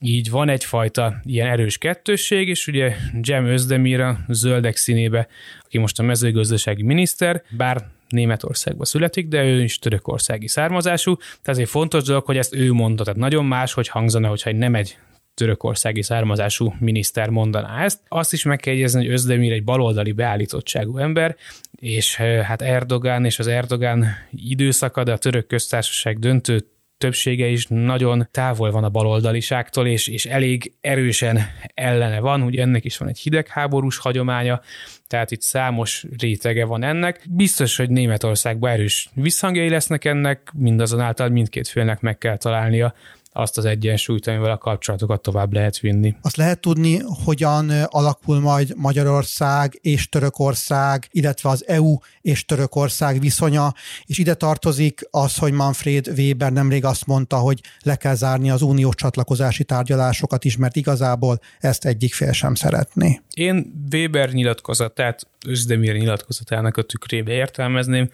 Így 0.00 0.30
van 0.30 0.48
egyfajta 0.48 1.20
ilyen 1.24 1.48
erős 1.48 1.78
kettősség, 1.78 2.48
és 2.48 2.66
ugye 2.66 2.94
Cem 3.22 3.46
Özdemir 3.46 4.00
a 4.00 4.18
zöldek 4.28 4.76
színébe, 4.76 5.28
aki 5.64 5.78
most 5.78 5.98
a 5.98 6.02
mezőgazdasági 6.02 6.82
miniszter, 6.82 7.42
bár 7.50 7.94
Németországba 8.08 8.84
születik, 8.84 9.28
de 9.28 9.44
ő 9.44 9.62
is 9.62 9.78
törökországi 9.78 10.48
származású, 10.48 11.16
tehát 11.16 11.48
ezért 11.48 11.68
fontos 11.68 12.02
dolog, 12.02 12.24
hogy 12.24 12.36
ezt 12.36 12.54
ő 12.54 12.72
mondta, 12.72 13.04
tehát 13.04 13.18
nagyon 13.18 13.44
más, 13.44 13.72
hogy 13.72 13.88
hangzana, 13.88 14.28
hogyha 14.28 14.52
nem 14.52 14.74
egy 14.74 14.98
törökországi 15.34 16.02
származású 16.02 16.74
miniszter 16.78 17.28
mondaná 17.28 17.84
ezt. 17.84 18.00
Azt 18.08 18.32
is 18.32 18.42
meg 18.44 18.58
kell 18.58 18.74
jegyezni, 18.74 19.04
hogy 19.04 19.12
Özdemir 19.12 19.52
egy 19.52 19.64
baloldali 19.64 20.12
beállítottságú 20.12 20.98
ember, 20.98 21.36
és 21.70 22.16
hát 22.16 22.62
Erdogán 22.62 23.24
és 23.24 23.38
az 23.38 23.46
Erdogán 23.46 24.06
időszaka, 24.30 25.04
de 25.04 25.12
a 25.12 25.18
török 25.18 25.46
köztársaság 25.46 26.18
döntő 26.18 26.66
többsége 26.98 27.46
is 27.46 27.66
nagyon 27.68 28.28
távol 28.30 28.70
van 28.70 28.84
a 28.84 28.88
baloldaliságtól, 28.88 29.86
és, 29.86 30.08
és 30.08 30.26
elég 30.26 30.72
erősen 30.80 31.40
ellene 31.74 32.20
van, 32.20 32.42
ugye 32.42 32.62
ennek 32.62 32.84
is 32.84 32.96
van 32.96 33.08
egy 33.08 33.18
hidegháborús 33.18 33.98
hagyománya, 33.98 34.60
tehát 35.06 35.30
itt 35.30 35.42
számos 35.42 36.04
rétege 36.18 36.64
van 36.64 36.82
ennek. 36.82 37.26
Biztos, 37.30 37.76
hogy 37.76 37.90
Németországban 37.90 38.70
erős 38.70 39.08
visszhangjai 39.14 39.68
lesznek 39.68 40.04
ennek, 40.04 40.52
mindazonáltal 40.54 41.28
mindkét 41.28 41.68
félnek 41.68 42.00
meg 42.00 42.18
kell 42.18 42.36
találnia 42.36 42.94
azt 43.36 43.58
az 43.58 43.64
egyensúlyt, 43.64 44.26
amivel 44.26 44.50
a 44.50 44.58
kapcsolatokat 44.58 45.22
tovább 45.22 45.52
lehet 45.52 45.78
vinni. 45.78 46.14
Azt 46.22 46.36
lehet 46.36 46.60
tudni, 46.60 46.98
hogyan 47.24 47.70
alakul 47.70 48.40
majd 48.40 48.72
Magyarország 48.76 49.78
és 49.80 50.08
Törökország, 50.08 51.08
illetve 51.10 51.48
az 51.48 51.68
EU 51.68 51.96
és 52.20 52.44
Törökország 52.44 53.20
viszonya, 53.20 53.74
és 54.04 54.18
ide 54.18 54.34
tartozik 54.34 55.00
az, 55.10 55.36
hogy 55.36 55.52
Manfred 55.52 56.08
Weber 56.16 56.52
nemrég 56.52 56.84
azt 56.84 57.06
mondta, 57.06 57.36
hogy 57.36 57.60
le 57.82 57.96
kell 57.96 58.14
zárni 58.14 58.50
az 58.50 58.62
uniós 58.62 58.94
csatlakozási 58.94 59.64
tárgyalásokat 59.64 60.44
is, 60.44 60.56
mert 60.56 60.76
igazából 60.76 61.40
ezt 61.58 61.84
egyik 61.84 62.14
fél 62.14 62.32
sem 62.32 62.54
szeretné. 62.54 63.20
Én 63.34 63.86
Weber 63.92 64.30
nyilatkozatát, 64.30 65.28
Özdemir 65.46 65.96
nyilatkozatának 65.96 66.76
a 66.76 66.82
tükrébe 66.82 67.32
értelmezném, 67.32 68.10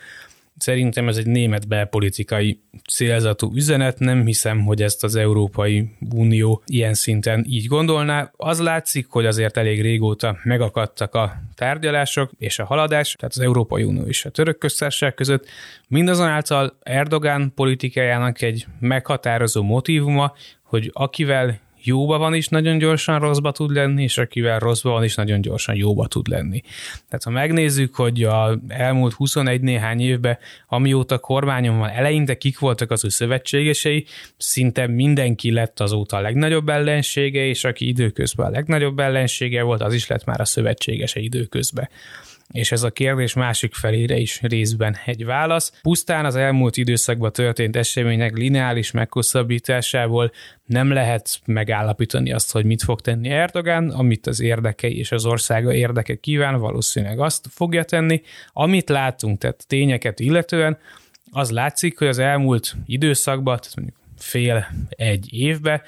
Szerintem 0.56 1.08
ez 1.08 1.16
egy 1.16 1.26
német 1.26 1.68
belpolitikai 1.68 2.60
célzatú 2.90 3.52
üzenet, 3.54 3.98
nem 3.98 4.24
hiszem, 4.26 4.64
hogy 4.64 4.82
ezt 4.82 5.04
az 5.04 5.16
Európai 5.16 5.90
Unió 6.14 6.62
ilyen 6.66 6.94
szinten 6.94 7.44
így 7.48 7.66
gondolná. 7.66 8.30
Az 8.36 8.60
látszik, 8.60 9.06
hogy 9.08 9.26
azért 9.26 9.56
elég 9.56 9.80
régóta 9.80 10.36
megakadtak 10.44 11.14
a 11.14 11.42
tárgyalások 11.54 12.30
és 12.38 12.58
a 12.58 12.64
haladás, 12.64 13.14
tehát 13.18 13.34
az 13.34 13.42
Európai 13.42 13.82
Unió 13.82 14.02
és 14.02 14.24
a 14.24 14.30
török 14.30 14.58
köztársaság 14.58 15.14
között. 15.14 15.46
Mindazonáltal 15.88 16.78
Erdogán 16.82 17.52
politikájának 17.54 18.42
egy 18.42 18.66
meghatározó 18.80 19.62
motivuma, 19.62 20.32
hogy 20.62 20.90
akivel 20.92 21.60
jóba 21.84 22.18
van 22.18 22.34
is 22.34 22.48
nagyon 22.48 22.78
gyorsan 22.78 23.18
rosszba 23.18 23.52
tud 23.52 23.70
lenni, 23.70 24.02
és 24.02 24.18
akivel 24.18 24.58
rosszba 24.58 24.90
van 24.90 25.04
is 25.04 25.14
nagyon 25.14 25.40
gyorsan 25.40 25.74
jóba 25.74 26.06
tud 26.06 26.28
lenni. 26.28 26.60
Tehát 27.08 27.24
ha 27.24 27.30
megnézzük, 27.30 27.94
hogy 27.94 28.22
a 28.22 28.58
elmúlt 28.68 29.12
21 29.12 29.60
néhány 29.60 30.00
évben, 30.00 30.38
amióta 30.68 31.18
kormányon 31.18 31.78
van, 31.78 31.88
eleinte 31.88 32.36
kik 32.36 32.58
voltak 32.58 32.90
az 32.90 33.04
ő 33.04 33.08
szövetségesei, 33.08 34.06
szinte 34.36 34.86
mindenki 34.86 35.50
lett 35.50 35.80
azóta 35.80 36.16
a 36.16 36.20
legnagyobb 36.20 36.68
ellensége, 36.68 37.44
és 37.44 37.64
aki 37.64 37.88
időközben 37.88 38.46
a 38.46 38.50
legnagyobb 38.50 38.98
ellensége 38.98 39.62
volt, 39.62 39.82
az 39.82 39.94
is 39.94 40.06
lett 40.06 40.24
már 40.24 40.40
a 40.40 40.44
szövetségese 40.44 41.20
időközben 41.20 41.88
és 42.52 42.72
ez 42.72 42.82
a 42.82 42.90
kérdés 42.90 43.34
másik 43.34 43.74
felére 43.74 44.16
is 44.16 44.40
részben 44.42 44.96
egy 45.04 45.24
válasz. 45.24 45.72
Pusztán 45.82 46.24
az 46.24 46.36
elmúlt 46.36 46.76
időszakban 46.76 47.32
történt 47.32 47.76
események 47.76 48.36
lineális 48.36 48.90
meghosszabbításából 48.90 50.32
nem 50.66 50.92
lehet 50.92 51.40
megállapítani 51.44 52.32
azt, 52.32 52.52
hogy 52.52 52.64
mit 52.64 52.82
fog 52.82 53.00
tenni 53.00 53.28
Erdogán, 53.28 53.90
amit 53.90 54.26
az 54.26 54.40
érdekei 54.40 54.98
és 54.98 55.12
az 55.12 55.24
országa 55.24 55.74
érdeke 55.74 56.14
kíván, 56.14 56.58
valószínűleg 56.58 57.20
azt 57.20 57.46
fogja 57.50 57.84
tenni. 57.84 58.22
Amit 58.52 58.88
látunk, 58.88 59.38
tehát 59.38 59.64
tényeket 59.66 60.20
illetően, 60.20 60.78
az 61.30 61.50
látszik, 61.50 61.98
hogy 61.98 62.06
az 62.06 62.18
elmúlt 62.18 62.76
időszakban, 62.86 63.58
tehát 63.60 63.76
mondjuk 63.76 63.96
fél 64.16 64.66
egy 64.88 65.32
évben 65.32 65.82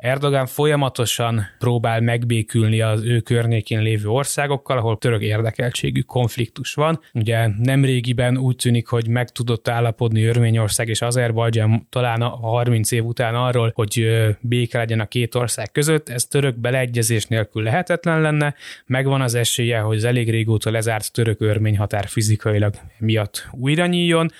Erdogan 0.00 0.46
folyamatosan 0.46 1.46
próbál 1.58 2.00
megbékülni 2.00 2.80
az 2.80 3.04
ő 3.04 3.20
környékén 3.20 3.80
lévő 3.82 4.08
országokkal, 4.08 4.78
ahol 4.78 4.98
török 4.98 5.22
érdekeltségű 5.22 6.00
konfliktus 6.00 6.74
van. 6.74 7.00
Ugye 7.12 7.48
nemrégiben 7.58 8.38
úgy 8.38 8.56
tűnik, 8.56 8.86
hogy 8.86 9.08
meg 9.08 9.30
tudott 9.30 9.68
állapodni 9.68 10.24
Örményország 10.24 10.88
és 10.88 11.02
Azerbajdzsán 11.02 11.86
talán 11.90 12.22
a 12.22 12.28
30 12.28 12.90
év 12.90 13.04
után 13.04 13.34
arról, 13.34 13.72
hogy 13.74 14.06
béke 14.40 14.78
legyen 14.78 15.00
a 15.00 15.06
két 15.06 15.34
ország 15.34 15.72
között. 15.72 16.08
Ez 16.08 16.26
török 16.26 16.56
beleegyezés 16.56 17.26
nélkül 17.26 17.62
lehetetlen 17.62 18.20
lenne. 18.20 18.54
Megvan 18.86 19.20
az 19.20 19.34
esélye, 19.34 19.78
hogy 19.78 19.96
az 19.96 20.04
elég 20.04 20.30
régóta 20.30 20.70
lezárt 20.70 21.12
török-örmény 21.12 21.76
határ 21.76 22.06
fizikailag 22.06 22.74
miatt 22.98 23.48
újra 23.52 23.86
nyíljon. 23.86 24.30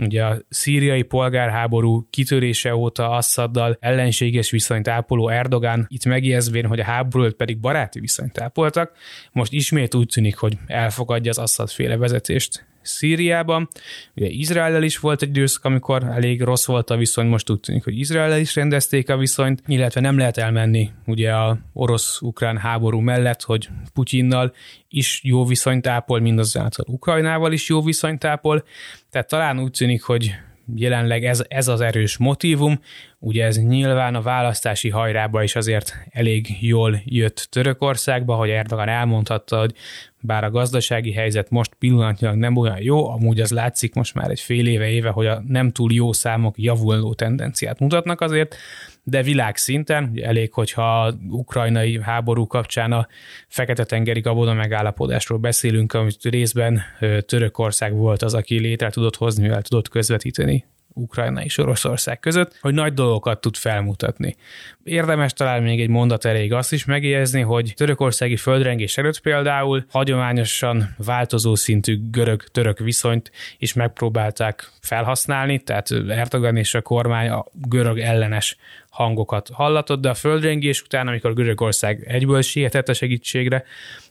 Ugye 0.00 0.24
a 0.24 0.38
szíriai 0.48 1.02
polgárháború 1.02 2.06
kitörése 2.10 2.74
óta 2.74 3.10
Assaddal 3.10 3.76
ellenséges 3.80 4.50
viszonyt 4.50 4.88
ápoló 4.88 5.28
Erdogán 5.28 5.86
itt 5.88 6.04
megijeszvén, 6.04 6.66
hogy 6.66 6.80
a 6.80 6.84
háborút 6.84 7.34
pedig 7.34 7.58
baráti 7.58 8.00
viszonyt 8.00 8.40
ápoltak, 8.40 8.92
most 9.32 9.52
ismét 9.52 9.94
úgy 9.94 10.08
tűnik, 10.08 10.36
hogy 10.36 10.58
elfogadja 10.66 11.30
az 11.30 11.38
Assad 11.38 11.70
féle 11.70 11.96
vezetést 11.96 12.68
Szíriában. 12.82 13.68
Ugye 14.16 14.26
Izrael 14.26 14.82
is 14.82 14.98
volt 14.98 15.22
egy 15.22 15.28
időszak, 15.28 15.64
amikor 15.64 16.04
elég 16.04 16.42
rossz 16.42 16.66
volt 16.66 16.90
a 16.90 16.96
viszony, 16.96 17.26
most 17.26 17.50
úgy 17.50 17.60
tűnik, 17.60 17.84
hogy 17.84 17.98
Izrael 17.98 18.38
is 18.38 18.54
rendezték 18.54 19.08
a 19.10 19.16
viszonyt, 19.16 19.62
illetve 19.66 20.00
nem 20.00 20.18
lehet 20.18 20.36
elmenni 20.36 20.90
ugye 21.06 21.32
a 21.32 21.58
orosz-ukrán 21.72 22.56
háború 22.56 22.98
mellett, 22.98 23.42
hogy 23.42 23.68
Putyinnal 23.94 24.52
is 24.88 25.20
jó 25.24 25.44
viszonyt 25.44 25.86
ápol, 25.86 26.20
mindazáltal 26.20 26.84
Ukrajnával 26.88 27.52
is 27.52 27.68
jó 27.68 27.82
viszonyt 27.82 28.24
ápol, 28.24 28.64
tehát 29.10 29.28
talán 29.28 29.60
úgy 29.60 29.70
tűnik, 29.70 30.02
hogy 30.02 30.34
jelenleg 30.74 31.24
ez, 31.24 31.44
ez 31.48 31.68
az 31.68 31.80
erős 31.80 32.16
motivum, 32.16 32.80
ugye 33.18 33.44
ez 33.44 33.56
nyilván 33.56 34.14
a 34.14 34.22
választási 34.22 34.88
hajrába 34.88 35.42
is 35.42 35.56
azért 35.56 35.94
elég 36.10 36.56
jól 36.60 37.00
jött 37.04 37.48
Törökországba, 37.50 38.34
hogy 38.34 38.50
Erdogan 38.50 38.88
elmondhatta, 38.88 39.58
hogy 39.58 39.74
bár 40.20 40.44
a 40.44 40.50
gazdasági 40.50 41.12
helyzet 41.12 41.50
most 41.50 41.74
pillanatnyilag 41.74 42.36
nem 42.36 42.56
olyan 42.56 42.82
jó, 42.82 43.08
amúgy 43.08 43.40
az 43.40 43.50
látszik 43.50 43.94
most 43.94 44.14
már 44.14 44.30
egy 44.30 44.40
fél 44.40 44.66
éve, 44.66 44.88
éve, 44.88 45.08
hogy 45.08 45.26
a 45.26 45.42
nem 45.46 45.70
túl 45.70 45.92
jó 45.92 46.12
számok 46.12 46.58
javuló 46.58 47.14
tendenciát 47.14 47.78
mutatnak 47.78 48.20
azért, 48.20 48.56
de 49.02 49.22
világszinten, 49.22 50.12
elég, 50.22 50.52
hogyha 50.52 51.14
ukrajnai 51.28 52.00
háború 52.02 52.46
kapcsán 52.46 52.92
a 52.92 53.06
Fekete-tengeri 53.48 54.20
gabona 54.20 54.54
megállapodásról 54.54 55.38
beszélünk, 55.38 55.92
amit 55.92 56.22
részben 56.22 56.82
Törökország 57.26 57.92
volt 57.92 58.22
az, 58.22 58.34
aki 58.34 58.58
létre 58.58 58.90
tudott 58.90 59.16
hozni, 59.16 59.42
mivel 59.42 59.62
tudott 59.62 59.88
közvetíteni 59.88 60.64
Ukrajna 60.94 61.42
és 61.42 61.58
Oroszország 61.58 62.20
között, 62.20 62.58
hogy 62.60 62.74
nagy 62.74 62.94
dolgokat 62.94 63.40
tud 63.40 63.56
felmutatni. 63.56 64.36
Érdemes 64.84 65.32
talán 65.32 65.62
még 65.62 65.80
egy 65.80 65.88
mondat 65.88 66.24
elég 66.24 66.52
azt 66.52 66.72
is 66.72 66.84
megjegyezni, 66.84 67.40
hogy 67.40 67.72
törökországi 67.76 68.36
földrengés 68.36 68.98
előtt 68.98 69.20
például 69.20 69.84
hagyományosan 69.88 70.94
változó 70.96 71.54
szintű 71.54 72.10
görög-török 72.10 72.78
viszonyt 72.78 73.30
is 73.58 73.72
megpróbálták 73.72 74.70
felhasználni, 74.80 75.58
tehát 75.58 75.90
Erdogan 76.08 76.56
és 76.56 76.74
a 76.74 76.82
kormány 76.82 77.28
a 77.28 77.44
görög 77.52 77.98
ellenes 77.98 78.56
hangokat 78.90 79.50
hallatott, 79.52 80.00
de 80.00 80.08
a 80.08 80.14
földrengés 80.14 80.82
után, 80.82 81.08
amikor 81.08 81.34
Görögország 81.34 82.04
egyből 82.06 82.42
sietett 82.42 82.88
a 82.88 82.94
segítségre, 82.94 83.64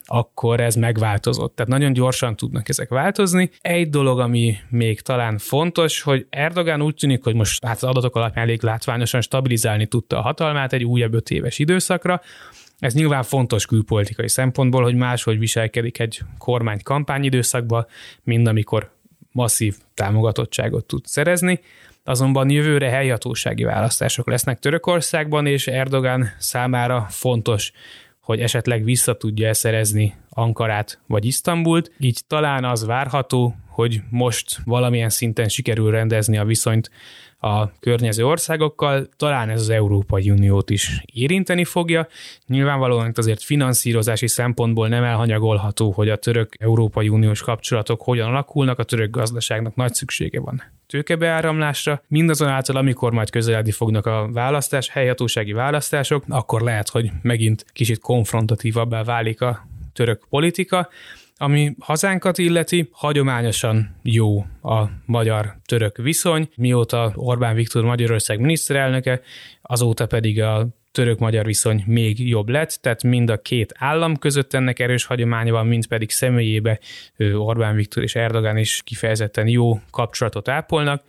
akkor 0.06 0.60
ez 0.60 0.76
megváltozott. 0.76 1.56
Tehát 1.56 1.72
nagyon 1.72 1.94
gyorsan 1.94 2.36
tudnak 2.36 2.70
ezek 2.70 2.90
változni. 2.90 3.50
Egy 3.62 3.90
dolog, 3.90 4.20
ami 4.20 4.58
még 4.70 5.02
talán 5.02 5.38
fontos, 5.38 6.02
hogy 6.02 6.26
Erdogan 6.30 6.82
úgy 6.82 6.96
tűnik, 6.96 7.24
hogy 7.24 7.36
most 7.36 7.66
hát 7.66 7.76
az 7.76 7.84
adatok 7.84 8.16
alapján 8.16 8.46
elég 8.46 8.64
látványosan 8.64 9.22
stabilizálni 9.22 9.86
tudta 9.86 10.18
a 10.18 10.22
hatalmát 10.22 10.74
egy 10.74 10.84
újabb 10.84 11.14
öt 11.14 11.30
éves 11.30 11.60
időszakra, 11.60 12.22
ez 12.80 12.94
nyilván 12.94 13.24
fontos 13.24 13.66
külpolitikai 13.66 14.30
szempontból, 14.30 14.84
hogy 14.84 14.96
máshogy 14.96 15.40
viselkedik 15.40 16.00
egy 16.00 16.22
kormány 16.38 16.80
kampányidőszakban, 16.84 17.88
mint 18.24 18.48
amikor 18.48 18.92
masszív 19.32 19.76
támogatottságot 19.94 20.86
tud 20.86 21.06
szerezni. 21.06 21.60
Azonban 22.10 22.50
jövőre 22.50 22.90
helyhatósági 22.90 23.64
választások 23.64 24.28
lesznek 24.28 24.60
Törökországban, 24.60 25.46
és 25.46 25.68
Erdogan 25.68 26.30
számára 26.38 27.06
fontos, 27.10 27.72
hogy 28.22 28.40
esetleg 28.40 28.84
vissza 28.84 29.18
tudja 29.18 29.54
szerezni 29.54 30.16
Ankarát 30.30 31.00
vagy 31.08 31.26
Isztambult, 31.26 31.92
így 32.00 32.20
talán 32.28 32.66
az 32.66 32.86
várható, 32.86 33.56
hogy 33.68 34.02
most 34.10 34.58
valamilyen 34.66 35.10
szinten 35.10 35.48
sikerül 35.48 35.92
rendezni 35.92 36.38
a 36.38 36.46
viszonyt 36.46 36.92
a 37.40 37.80
környező 37.80 38.26
országokkal, 38.26 39.10
talán 39.18 39.50
ez 39.50 39.60
az 39.62 39.70
Európai 39.70 40.30
Uniót 40.30 40.70
is 40.70 41.04
érinteni 41.14 41.64
fogja. 41.66 42.08
Nyilvánvalóan 42.48 43.12
azért 43.16 43.44
finanszírozási 43.44 44.28
szempontból 44.28 44.88
nem 44.88 45.04
elhanyagolható, 45.04 45.92
hogy 45.92 46.10
a 46.10 46.16
török-európai 46.16 47.10
uniós 47.10 47.42
kapcsolatok 47.42 48.02
hogyan 48.02 48.28
alakulnak, 48.28 48.80
a 48.80 48.84
török 48.84 49.10
gazdaságnak 49.10 49.76
nagy 49.76 49.94
szüksége 49.94 50.40
van 50.40 50.64
tőkebeáramlásra, 50.90 52.02
mindazonáltal, 52.08 52.76
amikor 52.76 53.12
majd 53.12 53.30
közeledni 53.30 53.72
fognak 53.72 54.06
a 54.06 54.30
választás, 54.32 54.90
helyhatósági 54.90 55.52
választások, 55.52 56.24
akkor 56.28 56.62
lehet, 56.62 56.90
hogy 56.90 57.12
megint 57.22 57.66
kicsit 57.74 58.00
konfrontatívabbá 58.00 59.04
válik 59.04 59.42
a 59.42 59.68
török 59.94 60.26
politika, 60.30 60.90
ami 61.38 61.76
hazánkat 61.80 62.38
illeti, 62.38 62.90
hagyományosan 62.92 63.96
jó 64.04 64.46
a 64.62 64.84
magyar-török 65.06 65.98
viszony, 65.98 66.50
mióta 66.56 67.12
Orbán 67.16 67.56
Viktor 67.56 67.84
Magyarország 67.84 68.40
miniszterelnöke, 68.40 69.22
azóta 69.62 70.06
pedig 70.06 70.42
a 70.42 70.68
török-magyar 70.92 71.46
viszony 71.46 71.84
még 71.86 72.30
jobb 72.30 72.50
lett, 72.50 72.78
tehát 72.82 73.04
mind 73.04 73.30
a 73.30 73.38
két 73.38 73.74
állam 73.78 74.18
között 74.18 74.54
ennek 74.54 74.80
erős 74.80 75.06
hagyománya 75.06 75.52
van, 75.52 75.68
mind 75.68 75.88
pedig 75.88 76.12
személyébe 76.12 76.80
Orbán 77.34 77.76
Viktor 77.76 78.04
és 78.04 78.16
Erdogan 78.16 78.58
is 78.58 78.82
kifejezetten 78.84 79.48
jó 79.48 79.80
kapcsolatot 79.92 80.48
ápolnak, 80.48 81.04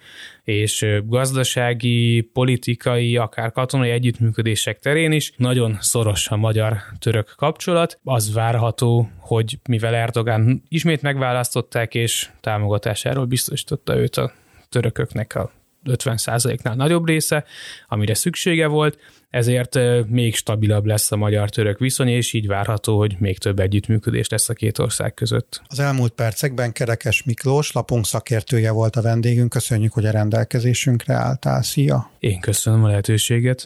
és 0.45 0.87
gazdasági, 1.05 2.21
politikai, 2.21 3.17
akár 3.17 3.53
katonai 3.53 3.91
együttműködések 3.91 4.79
terén 4.79 5.13
is 5.13 5.33
nagyon 5.37 5.77
szoros 5.81 6.29
a 6.29 6.37
magyar-török 6.37 7.35
kapcsolat. 7.37 7.99
Az 8.05 8.35
várható, 8.35 9.11
hogy 9.19 9.59
mivel 9.69 9.95
Erdogan 9.95 10.63
ismét 10.69 11.03
megválasztották, 11.03 11.95
és 11.95 12.31
támogatásáról 12.41 13.25
biztosította 13.25 13.97
őt 13.97 14.17
a 14.17 14.33
törököknek 14.69 15.35
a 15.35 15.51
50%-nál 15.85 16.75
nagyobb 16.75 17.07
része, 17.07 17.45
amire 17.89 18.15
szüksége 18.15 18.67
volt, 18.67 18.99
ezért 19.31 19.79
még 20.09 20.35
stabilabb 20.35 20.85
lesz 20.85 21.13
a 21.13 21.17
magyar-török 21.17 21.79
viszony, 21.79 22.09
és 22.09 22.33
így 22.33 22.47
várható, 22.47 22.99
hogy 22.99 23.17
még 23.19 23.39
több 23.39 23.59
együttműködés 23.59 24.29
lesz 24.29 24.49
a 24.49 24.55
két 24.55 24.79
ország 24.79 25.15
között. 25.15 25.63
Az 25.69 25.79
elmúlt 25.79 26.13
percekben 26.13 26.73
Kerekes 26.73 27.23
Miklós, 27.23 27.73
lapunk 27.73 28.07
szakértője 28.07 28.71
volt 28.71 28.97
a 28.97 29.03
vendégünk. 29.03 29.51
Köszönjük, 29.51 29.93
hogy 29.93 30.07
a 30.07 30.11
rendelkezésünkre 30.11 31.15
álltál. 31.15 31.63
Szia! 31.63 32.11
Én 32.19 32.41
köszönöm 32.41 32.85
a 32.85 32.89
lehetőséget. 32.89 33.65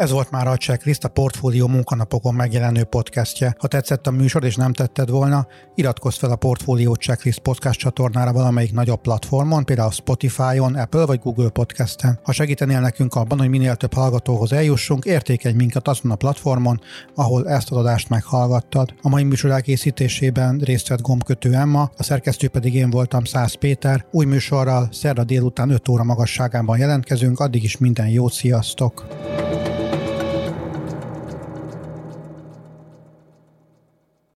Ez 0.00 0.10
volt 0.10 0.30
már 0.30 0.46
a 0.46 0.56
Checklist, 0.56 1.04
a 1.04 1.08
Portfólió 1.08 1.66
munkanapokon 1.66 2.34
megjelenő 2.34 2.84
podcastje. 2.84 3.54
Ha 3.58 3.66
tetszett 3.66 4.06
a 4.06 4.10
műsor 4.10 4.44
és 4.44 4.56
nem 4.56 4.72
tetted 4.72 5.10
volna, 5.10 5.46
iratkozz 5.74 6.16
fel 6.16 6.30
a 6.30 6.36
Portfólió 6.36 6.94
Checklist 6.94 7.38
podcast 7.38 7.78
csatornára 7.78 8.32
valamelyik 8.32 8.72
nagyobb 8.72 9.00
platformon, 9.00 9.64
például 9.64 9.90
Spotify-on, 9.90 10.74
Apple 10.74 11.04
vagy 11.04 11.20
Google 11.20 11.48
Podcasten. 11.48 12.18
Ha 12.22 12.32
segítenél 12.32 12.80
nekünk 12.80 13.14
abban, 13.14 13.38
hogy 13.38 13.48
minél 13.48 13.74
több 13.74 13.94
hallgatóhoz 13.94 14.52
eljussunk, 14.52 15.04
értékelj 15.04 15.54
minket 15.54 15.88
azon 15.88 16.10
a 16.10 16.16
platformon, 16.16 16.80
ahol 17.14 17.48
ezt 17.48 17.70
az 17.70 17.76
adást 17.76 18.08
meghallgattad. 18.08 18.94
A 19.02 19.08
mai 19.08 19.24
műsor 19.24 19.50
elkészítésében 19.50 20.58
részt 20.58 20.88
vett 20.88 21.00
gombkötő 21.00 21.54
Emma, 21.54 21.90
a 21.96 22.02
szerkesztő 22.02 22.48
pedig 22.48 22.74
én 22.74 22.90
voltam 22.90 23.24
Szász 23.24 23.54
Péter. 23.54 24.04
Új 24.10 24.24
műsorral 24.24 24.88
szerda 24.92 25.24
délután 25.24 25.70
5 25.70 25.88
óra 25.88 26.04
magasságában 26.04 26.78
jelentkezünk, 26.78 27.40
addig 27.40 27.64
is 27.64 27.78
minden 27.78 28.08
jót, 28.08 28.32
sziasztok! 28.32 29.06